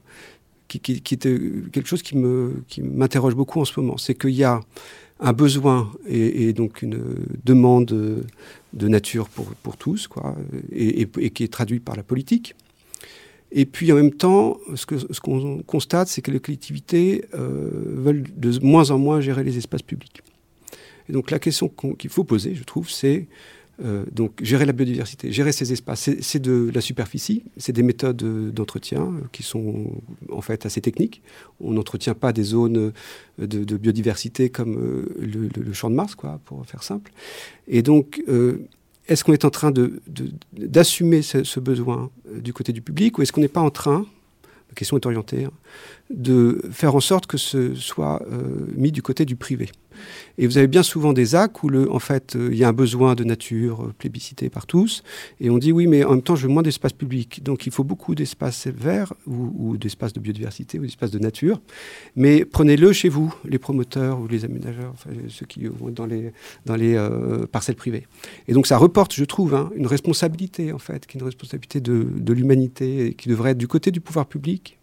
qui, 0.67 0.79
qui, 0.79 1.13
était 1.13 1.39
quelque 1.71 1.87
chose 1.87 2.01
qui 2.01 2.15
m'interroge 2.17 3.33
qui 3.33 3.37
beaucoup 3.37 3.61
en 3.61 3.65
ce 3.65 3.79
moment, 3.79 3.97
c'est 3.97 4.15
qu'il 4.15 4.31
y 4.31 4.43
a 4.43 4.61
un 5.19 5.33
besoin 5.33 5.91
et, 6.07 6.53
donc 6.53 6.81
une 6.81 6.99
demande 7.43 7.85
de 8.73 8.87
nature 8.87 9.29
pour, 9.29 9.45
pour 9.63 9.77
tous, 9.77 10.07
quoi, 10.07 10.35
et, 10.71 11.07
qui 11.07 11.43
est 11.43 11.51
traduit 11.51 11.79
par 11.79 11.95
la 11.95 12.03
politique. 12.03 12.55
Et 13.51 13.65
puis 13.65 13.91
en 13.91 13.95
même 13.95 14.11
temps, 14.11 14.57
ce 14.75 14.85
qu'on 14.85 14.99
ce 14.99 15.21
qu'on 15.21 15.63
constate, 15.63 16.09
c'est 16.09 16.21
que 16.21 16.31
les 16.31 16.39
collectivités 16.39 17.25
euh, 17.35 17.69
veulent 17.73 18.25
de 18.35 18.59
moins 18.59 18.91
en 18.91 18.97
moins 18.97 19.21
gérer 19.21 19.43
les 19.43 19.57
espaces 19.57 19.83
publics. 19.83 20.21
Et 21.07 21.13
donc 21.13 21.31
la 21.31 21.39
question 21.39 21.71
qu'il 21.97 22.09
faut 22.09 22.23
poser, 22.23 22.55
je 22.55 22.63
trouve, 22.63 22.89
c'est 22.89 23.27
euh, 23.83 24.05
donc 24.09 24.41
gérer 24.41 24.65
la 24.65 24.71
biodiversité, 24.71 25.33
gérer 25.33 25.51
ces 25.51 25.73
espaces, 25.73 26.09
c'est 26.21 26.39
de 26.39 26.71
la 26.73 26.79
superficie, 26.79 27.43
c'est 27.57 27.73
des 27.73 27.83
méthodes 27.83 28.23
euh, 28.23 28.49
d'entretien 28.49 29.01
euh, 29.01 29.21
qui 29.33 29.43
sont 29.43 29.91
en 30.31 30.39
fait 30.39 30.65
assez 30.65 30.79
techniques. 30.79 31.21
On 31.59 31.73
n'entretient 31.73 32.13
pas 32.13 32.31
des 32.31 32.43
zones 32.43 32.93
de, 33.37 33.77
biodiversité 33.77 34.49
comme 34.49 35.05
le, 35.19 35.73
champ 35.73 35.89
de 35.89 35.95
Mars, 35.95 36.15
quoi, 36.15 36.39
pour 36.45 36.65
faire 36.65 36.83
simple. 36.83 37.11
Et 37.67 37.81
donc, 37.81 38.23
est-ce 39.07 39.23
qu'on 39.23 39.33
est 39.33 39.45
en 39.45 39.49
train 39.49 39.73
d'assumer 40.53 41.21
ce, 41.21 41.43
ce, 41.43 41.59
besoin 41.59 42.09
du 42.33 42.53
côté 42.53 42.71
du 42.71 42.81
public 42.81 43.17
ou 43.17 43.21
est-ce 43.21 43.31
qu'on 43.31 43.41
n'est 43.41 43.47
pas 43.47 43.61
en 43.61 43.71
train, 43.71 44.05
la 44.69 44.75
question 44.75 44.97
est 44.97 45.05
orientée, 45.05 45.45
hein, 45.45 45.51
de 46.09 46.61
faire 46.71 46.95
en 46.95 46.99
sorte 46.99 47.25
que 47.25 47.37
ce 47.37 47.73
soit 47.75 48.21
mis 48.75 48.91
du 48.91 49.01
côté 49.01 49.25
du 49.25 49.35
privé 49.35 49.69
et 50.37 50.47
vous 50.47 50.57
avez 50.57 50.67
bien 50.67 50.83
souvent 50.83 51.13
des 51.13 51.35
actes 51.35 51.63
où, 51.63 51.69
le, 51.69 51.91
en 51.91 51.99
fait, 51.99 52.35
euh, 52.35 52.49
il 52.51 52.57
y 52.57 52.63
a 52.63 52.67
un 52.67 52.73
besoin 52.73 53.15
de 53.15 53.23
nature 53.23 53.83
euh, 53.83 53.93
plébiscité 53.97 54.49
par 54.49 54.65
tous, 54.65 55.03
et 55.39 55.49
on 55.49 55.57
dit 55.57 55.71
oui, 55.71 55.87
mais 55.87 56.03
en 56.03 56.11
même 56.11 56.21
temps, 56.21 56.35
je 56.35 56.47
veux 56.47 56.53
moins 56.53 56.63
d'espace 56.63 56.93
public. 56.93 57.43
Donc 57.43 57.65
il 57.65 57.71
faut 57.71 57.83
beaucoup 57.83 58.15
d'espaces 58.15 58.67
verts 58.67 59.13
ou, 59.25 59.77
d'espaces 59.77 60.13
de 60.13 60.19
biodiversité 60.19 60.79
ou 60.79 60.83
d'espaces 60.83 61.11
de 61.11 61.19
nature. 61.19 61.61
Mais 62.15 62.45
prenez-le 62.45 62.91
chez 62.93 63.09
vous, 63.09 63.33
les 63.45 63.59
promoteurs 63.59 64.19
ou 64.19 64.27
les 64.27 64.45
aménageurs, 64.45 64.93
ceux 65.29 65.45
qui 65.45 65.65
vont 65.65 65.89
dans 65.89 66.05
les, 66.05 66.31
dans 66.65 66.75
les 66.75 66.95
euh, 66.95 67.45
parcelles 67.47 67.75
privées. 67.75 68.07
Et 68.47 68.53
donc 68.53 68.67
ça 68.67 68.77
reporte, 68.77 69.13
je 69.13 69.23
trouve, 69.23 69.55
hein, 69.55 69.69
une 69.75 69.87
responsabilité, 69.87 70.71
en 70.71 70.79
fait, 70.79 71.05
qui 71.05 71.17
est 71.17 71.19
une 71.21 71.25
responsabilité 71.25 71.79
de, 71.79 72.07
de 72.15 72.33
l'humanité, 72.33 73.15
qui 73.17 73.29
devrait 73.29 73.51
être 73.51 73.57
du 73.57 73.67
côté 73.67 73.91
du 73.91 74.01
pouvoir 74.01 74.25
public 74.25 74.77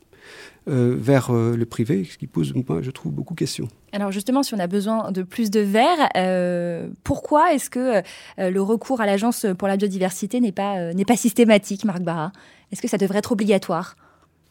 euh, 0.68 0.94
vers 0.96 1.30
euh, 1.30 1.56
le 1.56 1.66
privé, 1.66 2.04
ce 2.04 2.16
qui 2.16 2.28
pose, 2.28 2.54
moi, 2.54 2.82
je 2.82 2.90
trouve, 2.92 3.11
beaucoup 3.11 3.35
de 3.35 3.38
questions. 3.38 3.66
Alors 3.92 4.12
justement, 4.12 4.42
si 4.42 4.54
on 4.54 4.58
a 4.58 4.68
besoin 4.68 5.11
de 5.11 5.22
plus 5.22 5.50
de 5.50 5.61
verre, 5.61 6.08
euh, 6.16 6.88
pourquoi 7.02 7.52
est-ce 7.52 7.68
que 7.68 8.02
le 8.38 8.62
recours 8.62 9.00
à 9.00 9.06
l'Agence 9.06 9.44
pour 9.58 9.66
la 9.66 9.76
biodiversité 9.76 10.40
n'est 10.40 10.52
pas, 10.52 10.94
n'est 10.94 11.04
pas 11.04 11.16
systématique, 11.16 11.85
Marc 11.85 12.02
Barra? 12.02 12.32
Est-ce 12.70 12.80
que 12.80 12.88
ça 12.88 12.96
devrait 12.96 13.18
être 13.18 13.32
obligatoire? 13.32 13.96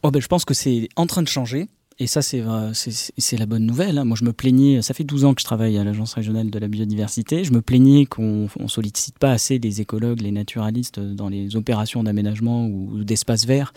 Oh 0.02 0.10
ben, 0.10 0.20
Je 0.20 0.28
pense 0.28 0.44
que 0.44 0.54
c'est 0.54 0.88
en 0.96 1.06
train 1.06 1.22
de 1.22 1.28
changer. 1.28 1.66
Et 2.02 2.08
ça, 2.08 2.18
euh, 2.34 2.72
c'est 2.74 3.36
la 3.36 3.46
bonne 3.46 3.64
nouvelle. 3.64 3.96
Hein. 3.96 4.04
Moi, 4.04 4.16
je 4.18 4.24
me 4.24 4.32
plaignais, 4.32 4.82
ça 4.82 4.92
fait 4.92 5.04
12 5.04 5.24
ans 5.24 5.34
que 5.34 5.40
je 5.40 5.44
travaille 5.44 5.78
à 5.78 5.84
l'Agence 5.84 6.14
régionale 6.14 6.50
de 6.50 6.58
la 6.58 6.66
biodiversité, 6.66 7.44
je 7.44 7.52
me 7.52 7.62
plaignais 7.62 8.06
qu'on 8.06 8.48
ne 8.58 8.66
sollicite 8.66 9.20
pas 9.20 9.30
assez 9.30 9.60
les 9.60 9.80
écologues, 9.80 10.20
les 10.20 10.32
naturalistes 10.32 10.98
dans 10.98 11.28
les 11.28 11.54
opérations 11.54 12.02
d'aménagement 12.02 12.66
ou 12.66 13.04
d'espace 13.04 13.46
vert. 13.46 13.72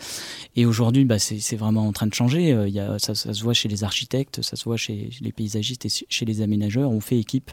Et 0.56 0.66
aujourd'hui, 0.66 1.04
bah, 1.04 1.20
c'est 1.20 1.54
vraiment 1.54 1.86
en 1.86 1.92
train 1.92 2.08
de 2.08 2.14
changer. 2.14 2.52
Euh, 2.52 2.66
il 2.66 2.74
y 2.74 2.80
a, 2.80 2.98
ça, 2.98 3.14
se 3.14 3.42
voit 3.44 3.54
chez 3.54 3.68
les 3.68 3.84
architectes, 3.84 4.42
ça 4.42 4.56
se 4.56 4.64
voit 4.64 4.76
chez 4.76 5.10
les 5.20 5.30
paysagistes 5.30 5.86
et 5.86 5.88
chez 6.08 6.24
les 6.24 6.42
aménageurs. 6.42 6.90
On 6.90 7.00
fait 7.00 7.20
équipe 7.20 7.52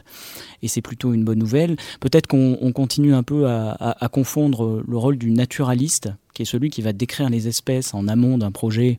et 0.62 0.66
c'est 0.66 0.82
plutôt 0.82 1.14
une 1.14 1.24
bonne 1.24 1.38
nouvelle. 1.38 1.76
Peut-être 2.00 2.26
qu'on 2.26 2.72
continue 2.72 3.14
un 3.14 3.22
peu 3.22 3.46
à 3.46 4.08
confondre 4.10 4.82
le 4.84 4.98
rôle 4.98 5.18
du 5.18 5.30
naturaliste, 5.30 6.10
qui 6.32 6.42
est 6.42 6.46
celui 6.46 6.70
qui 6.70 6.82
va 6.82 6.92
décrire 6.92 7.30
les 7.30 7.46
espèces 7.46 7.94
en 7.94 8.08
amont 8.08 8.38
d'un 8.38 8.50
projet 8.50 8.98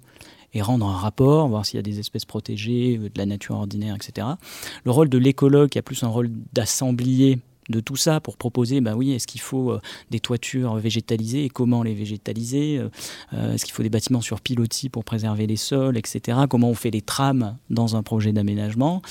et 0.56 0.62
rendre 0.62 0.88
un 0.88 0.96
rapport, 0.96 1.48
voir 1.50 1.66
s'il 1.66 1.78
y 1.78 1.80
a 1.80 1.84
des 1.84 2.00
espèces 2.00 2.26
protégées, 2.26 2.98
de 2.98 3.12
la 3.18 3.26
nature 3.26 3.56
ordinaire, 3.56 3.96
etc. 3.96 4.28
Le 4.86 4.92
rôle 4.92 5.10
de 5.10 5.18
l'écologue 5.18 5.70
qui 5.70 5.78
a 5.78 5.84
plus 5.84 6.02
un 6.04 6.08
rôle 6.08 6.32
d'assemblier 6.54 7.40
de 7.70 7.80
tout 7.80 7.96
ça 7.96 8.20
pour 8.20 8.38
proposer, 8.38 8.82
ben 8.82 8.96
oui, 8.96 9.12
est-ce 9.12 9.28
qu'il 9.28 9.42
faut 9.42 9.72
euh, 9.72 9.82
des 10.12 10.20
toitures 10.20 10.76
végétalisées 10.76 11.46
et 11.46 11.50
comment 11.50 11.84
les 11.84 11.94
végétaliser 11.94 12.78
euh, 12.78 12.90
euh, 13.34 13.54
Est-ce 13.54 13.66
qu'il 13.66 13.74
faut 13.74 13.84
des 13.84 13.90
bâtiments 13.90 14.22
sur 14.22 14.42
pilotis 14.42 14.90
pour 14.90 15.04
préserver 15.04 15.48
les 15.48 15.56
sols, 15.56 15.98
etc. 15.98 16.40
Comment 16.50 16.70
on 16.70 16.76
fait 16.76 16.92
les 16.92 17.02
trames 17.02 17.58
dans 17.70 17.96
un 17.96 18.04
projet 18.04 18.32
d'aménagement 18.32 19.02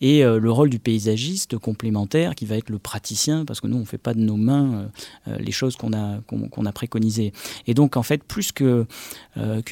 Et 0.00 0.22
le 0.22 0.50
rôle 0.50 0.70
du 0.70 0.78
paysagiste 0.78 1.58
complémentaire 1.58 2.34
qui 2.34 2.46
va 2.46 2.56
être 2.56 2.70
le 2.70 2.78
praticien, 2.78 3.44
parce 3.44 3.60
que 3.60 3.66
nous, 3.66 3.76
on 3.76 3.80
ne 3.80 3.84
fait 3.84 3.98
pas 3.98 4.14
de 4.14 4.20
nos 4.20 4.36
mains 4.36 4.88
les 5.26 5.52
choses 5.52 5.76
qu'on 5.76 5.92
a, 5.92 6.72
préconisées. 6.72 7.32
Et 7.66 7.74
donc, 7.74 7.96
en 7.96 8.02
fait, 8.02 8.22
plus 8.22 8.52
qu'une 8.52 8.86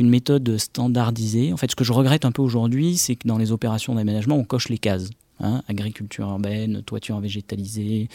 méthode 0.00 0.56
standardisée, 0.58 1.52
en 1.52 1.56
fait, 1.56 1.70
ce 1.70 1.76
que 1.76 1.84
je 1.84 1.92
regrette 1.92 2.24
un 2.24 2.32
peu 2.32 2.42
aujourd'hui, 2.42 2.96
c'est 2.96 3.16
que 3.16 3.26
dans 3.28 3.38
les 3.38 3.52
opérations 3.52 3.94
d'aménagement, 3.94 4.36
on 4.36 4.44
coche 4.44 4.68
les 4.68 4.78
cases. 4.78 5.10
Hein, 5.38 5.62
agriculture 5.68 6.28
urbaine, 6.28 6.82
toiture 6.82 7.20
végétalisée. 7.20 8.08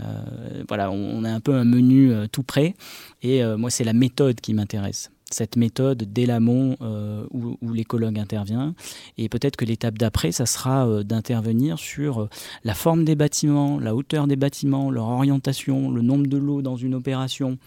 Euh, 0.00 0.62
voilà, 0.68 0.92
on, 0.92 1.24
a 1.24 1.30
un 1.30 1.40
peu 1.40 1.54
un 1.54 1.64
menu 1.64 2.12
euh, 2.12 2.26
tout 2.30 2.44
prêt. 2.44 2.74
Et 3.22 3.42
euh, 3.42 3.56
moi, 3.56 3.70
c'est 3.70 3.82
la 3.82 3.92
méthode 3.92 4.40
qui 4.40 4.54
m'intéresse. 4.54 5.10
cette 5.32 5.56
méthode 5.56 6.04
dès 6.12 6.26
l'amont 6.26 6.76
euh, 6.80 7.26
où, 7.32 7.72
l'écologue 7.72 8.20
intervient. 8.20 8.74
Et 9.18 9.28
peut-être 9.28 9.56
que 9.56 9.64
l'étape 9.64 9.98
d'après, 9.98 10.30
ça 10.30 10.46
sera 10.46 11.02
d'intervenir 11.02 11.78
sur 11.78 12.28
la 12.62 12.74
forme 12.74 13.04
des 13.04 13.16
bâtiments, 13.16 13.80
la 13.80 13.96
hauteur 13.96 14.28
des 14.28 14.36
bâtiments, 14.36 14.92
leur 14.92 15.08
orientation, 15.08 15.90
le 15.90 16.02
nombre 16.02 16.28
de 16.28 16.36
lots 16.36 16.62
dans 16.62 16.76
une 16.76 16.94
opération. 16.94 17.58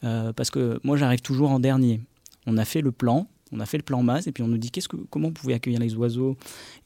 parce 0.00 0.50
que 0.50 0.80
moi, 0.82 0.96
j'arrive 0.96 1.20
toujours 1.20 1.50
en 1.50 1.60
dernier. 1.60 2.00
On 2.46 2.56
a 2.58 2.64
fait 2.64 2.80
le 2.80 2.92
plan, 2.92 3.26
on 3.52 3.60
a 3.60 3.66
fait 3.66 3.76
le 3.76 3.82
plan 3.82 4.02
masse 4.02 4.26
et 4.26 4.32
puis 4.32 4.42
on 4.42 4.48
nous 4.48 4.58
dit 4.58 4.70
que, 4.70 4.80
comment 5.10 5.28
vous 5.28 5.34
pouvez 5.34 5.54
accueillir 5.54 5.80
les 5.80 5.94
oiseaux 5.94 6.36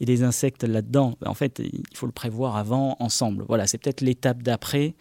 et 0.00 0.04
les 0.04 0.22
insectes 0.22 0.64
là-dedans? 0.64 1.16
En 1.24 1.34
fait, 1.34 1.60
il 1.60 1.82
faut 1.94 2.06
le 2.06 2.12
prévoir 2.12 2.56
avant, 2.56 2.96
ensemble. 3.00 3.44
Voilà, 3.48 3.66
c'est 3.66 3.78
peut-être 3.78 4.00
l'étape 4.00 4.42
d'après 4.42 4.94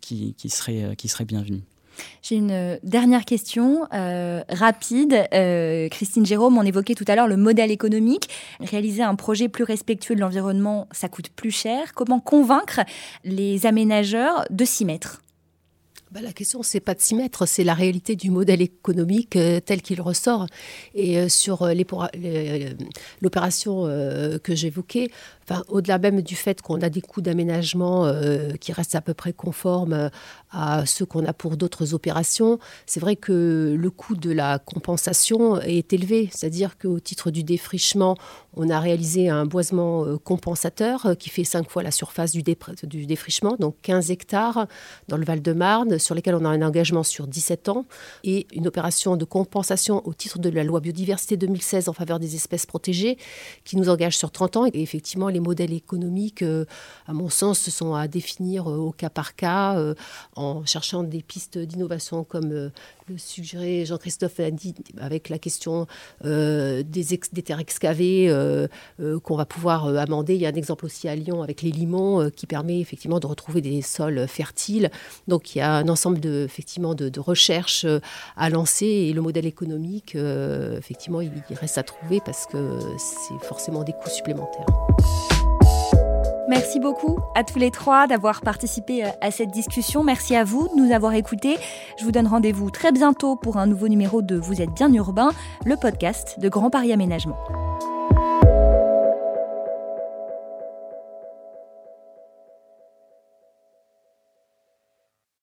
qui, 0.00 0.34
qui, 0.34 0.48
serait, 0.48 0.96
bienvenue. 1.24 1.62
J'ai 2.22 2.36
une 2.36 2.50
euh, 2.50 2.76
dernière 2.82 3.24
question 3.24 3.86
euh, 3.92 4.42
rapide. 4.48 5.26
Euh, 5.32 5.88
Christine 5.88 6.26
Jérôme, 6.26 6.58
on 6.58 6.62
évoquait 6.62 6.94
tout 6.94 7.04
à 7.08 7.14
l'heure 7.14 7.28
le 7.28 7.36
modèle 7.36 7.70
économique. 7.70 8.28
Réaliser 8.60 9.02
un 9.02 9.14
projet 9.14 9.48
plus 9.48 9.64
respectueux 9.64 10.14
de 10.14 10.20
l'environnement, 10.20 10.88
ça 10.92 11.08
coûte 11.08 11.30
plus 11.30 11.50
cher. 11.50 11.94
Comment 11.94 12.20
convaincre 12.20 12.80
les 13.24 13.66
aménageurs 13.66 14.44
de 14.50 14.64
s'y 14.64 14.84
mettre? 14.84 15.20
Bah, 16.10 16.20
la 16.20 16.32
question, 16.32 16.62
c'est 16.62 16.80
pas 16.80 16.94
de 16.94 17.00
s'y 17.00 17.14
mettre, 17.14 17.46
c'est 17.46 17.64
la 17.64 17.74
réalité 17.74 18.16
du 18.16 18.30
modèle 18.30 18.62
économique 18.62 19.38
tel 19.64 19.82
qu'il 19.82 20.00
ressort. 20.00 20.46
Et 20.94 21.28
sur 21.28 21.68
l'opération 23.20 23.84
que 24.42 24.54
j'évoquais, 24.54 25.10
au-delà 25.68 25.98
même 25.98 26.22
du 26.22 26.36
fait 26.36 26.62
qu'on 26.62 26.80
a 26.80 26.88
des 26.88 27.00
coûts 27.00 27.20
d'aménagement 27.20 28.06
euh, 28.06 28.52
qui 28.60 28.72
restent 28.72 28.94
à 28.94 29.00
peu 29.00 29.14
près 29.14 29.32
conformes 29.32 29.92
euh, 29.92 30.08
à 30.50 30.84
ceux 30.86 31.06
qu'on 31.06 31.24
a 31.26 31.32
pour 31.32 31.56
d'autres 31.56 31.94
opérations, 31.94 32.58
c'est 32.86 33.00
vrai 33.00 33.16
que 33.16 33.76
le 33.78 33.90
coût 33.90 34.16
de 34.16 34.30
la 34.30 34.58
compensation 34.58 35.60
est 35.60 35.92
élevé. 35.92 36.28
C'est-à-dire 36.32 36.76
qu'au 36.78 36.98
titre 37.00 37.30
du 37.30 37.44
défrichement, 37.44 38.16
on 38.56 38.68
a 38.68 38.80
réalisé 38.80 39.28
un 39.28 39.46
boisement 39.46 40.04
euh, 40.04 40.18
compensateur 40.18 41.16
qui 41.18 41.30
fait 41.30 41.44
cinq 41.44 41.70
fois 41.70 41.82
la 41.82 41.90
surface 41.90 42.32
du, 42.32 42.42
du 42.42 43.06
défrichement, 43.06 43.56
donc 43.58 43.76
15 43.82 44.10
hectares 44.10 44.66
dans 45.08 45.16
le 45.16 45.24
Val-de-Marne, 45.24 45.98
sur 45.98 46.14
lesquels 46.14 46.34
on 46.34 46.44
a 46.44 46.48
un 46.48 46.62
engagement 46.62 47.02
sur 47.02 47.26
17 47.26 47.68
ans, 47.68 47.86
et 48.24 48.46
une 48.52 48.66
opération 48.66 49.16
de 49.16 49.24
compensation 49.24 50.06
au 50.06 50.14
titre 50.14 50.38
de 50.38 50.48
la 50.48 50.64
loi 50.64 50.80
biodiversité 50.80 51.36
2016 51.36 51.88
en 51.88 51.92
faveur 51.92 52.18
des 52.18 52.34
espèces 52.34 52.66
protégées 52.66 53.18
qui 53.64 53.76
nous 53.76 53.88
engage 53.88 54.16
sur 54.16 54.30
30 54.30 54.56
ans. 54.56 54.66
Et 54.66 54.82
effectivement, 54.82 55.28
les 55.28 55.39
modèles 55.40 55.72
économiques, 55.72 56.42
euh, 56.42 56.64
à 57.06 57.12
mon 57.12 57.28
sens, 57.28 57.58
se 57.58 57.70
sont 57.70 57.94
à 57.94 58.08
définir 58.08 58.70
euh, 58.70 58.76
au 58.76 58.92
cas 58.92 59.10
par 59.10 59.34
cas, 59.34 59.76
euh, 59.78 59.94
en 60.36 60.64
cherchant 60.64 61.02
des 61.02 61.22
pistes 61.22 61.58
d'innovation 61.58 62.24
comme 62.24 62.70
le 63.10 63.18
suggérait 63.18 63.84
Jean-Christophe 63.84 64.40
dit 64.52 64.74
avec 64.98 65.28
la 65.28 65.38
question 65.38 65.86
des, 66.22 66.84
des, 66.84 67.42
terres 67.42 67.60
excavées 67.60 68.32
qu'on 69.22 69.36
va 69.36 69.44
pouvoir 69.44 69.86
amender. 69.98 70.34
Il 70.34 70.40
y 70.40 70.46
a 70.46 70.48
un 70.48 70.54
exemple 70.54 70.84
aussi 70.86 71.08
à 71.08 71.16
Lyon 71.16 71.42
avec 71.42 71.62
les 71.62 71.70
limons 71.70 72.30
qui 72.30 72.46
permet 72.46 72.80
effectivement 72.80 73.20
de 73.20 73.26
retrouver 73.26 73.60
des 73.60 73.82
sols 73.82 74.26
fertiles. 74.28 74.90
Donc 75.28 75.54
il 75.54 75.58
y 75.58 75.60
a 75.62 75.72
un 75.72 75.88
ensemble 75.88 76.20
de, 76.20 76.44
effectivement, 76.44 76.94
de, 76.94 77.20
recherches 77.20 77.86
à 78.36 78.50
lancer 78.50 78.86
et 78.86 79.12
le 79.12 79.20
modèle 79.20 79.46
économique, 79.46 80.14
effectivement, 80.14 81.20
il 81.20 81.32
reste 81.50 81.78
à 81.78 81.82
trouver 81.82 82.20
parce 82.24 82.46
que 82.46 82.78
c'est 82.98 83.46
forcément 83.46 83.84
des 83.84 83.92
coûts 83.92 84.10
supplémentaires. 84.10 84.66
Merci 86.50 86.80
beaucoup 86.80 87.20
à 87.36 87.44
tous 87.44 87.60
les 87.60 87.70
trois 87.70 88.08
d'avoir 88.08 88.40
participé 88.40 89.04
euh, 89.04 89.08
à 89.20 89.30
cette 89.30 89.52
discussion. 89.52 90.02
Merci 90.02 90.34
à 90.34 90.42
vous 90.42 90.66
de 90.66 90.82
nous 90.82 90.92
avoir 90.92 91.14
écoutés. 91.14 91.56
Je 91.96 92.04
vous 92.04 92.10
donne 92.10 92.26
rendez-vous 92.26 92.72
très 92.72 92.90
bientôt 92.90 93.36
pour 93.36 93.56
un 93.56 93.68
nouveau 93.68 93.86
numéro 93.86 94.20
de 94.20 94.34
Vous 94.34 94.60
êtes 94.60 94.72
bien 94.72 94.92
urbain, 94.92 95.30
le 95.64 95.76
podcast 95.76 96.40
de 96.40 96.48
Grand 96.48 96.68
Paris 96.68 96.92
Aménagement. 96.92 97.36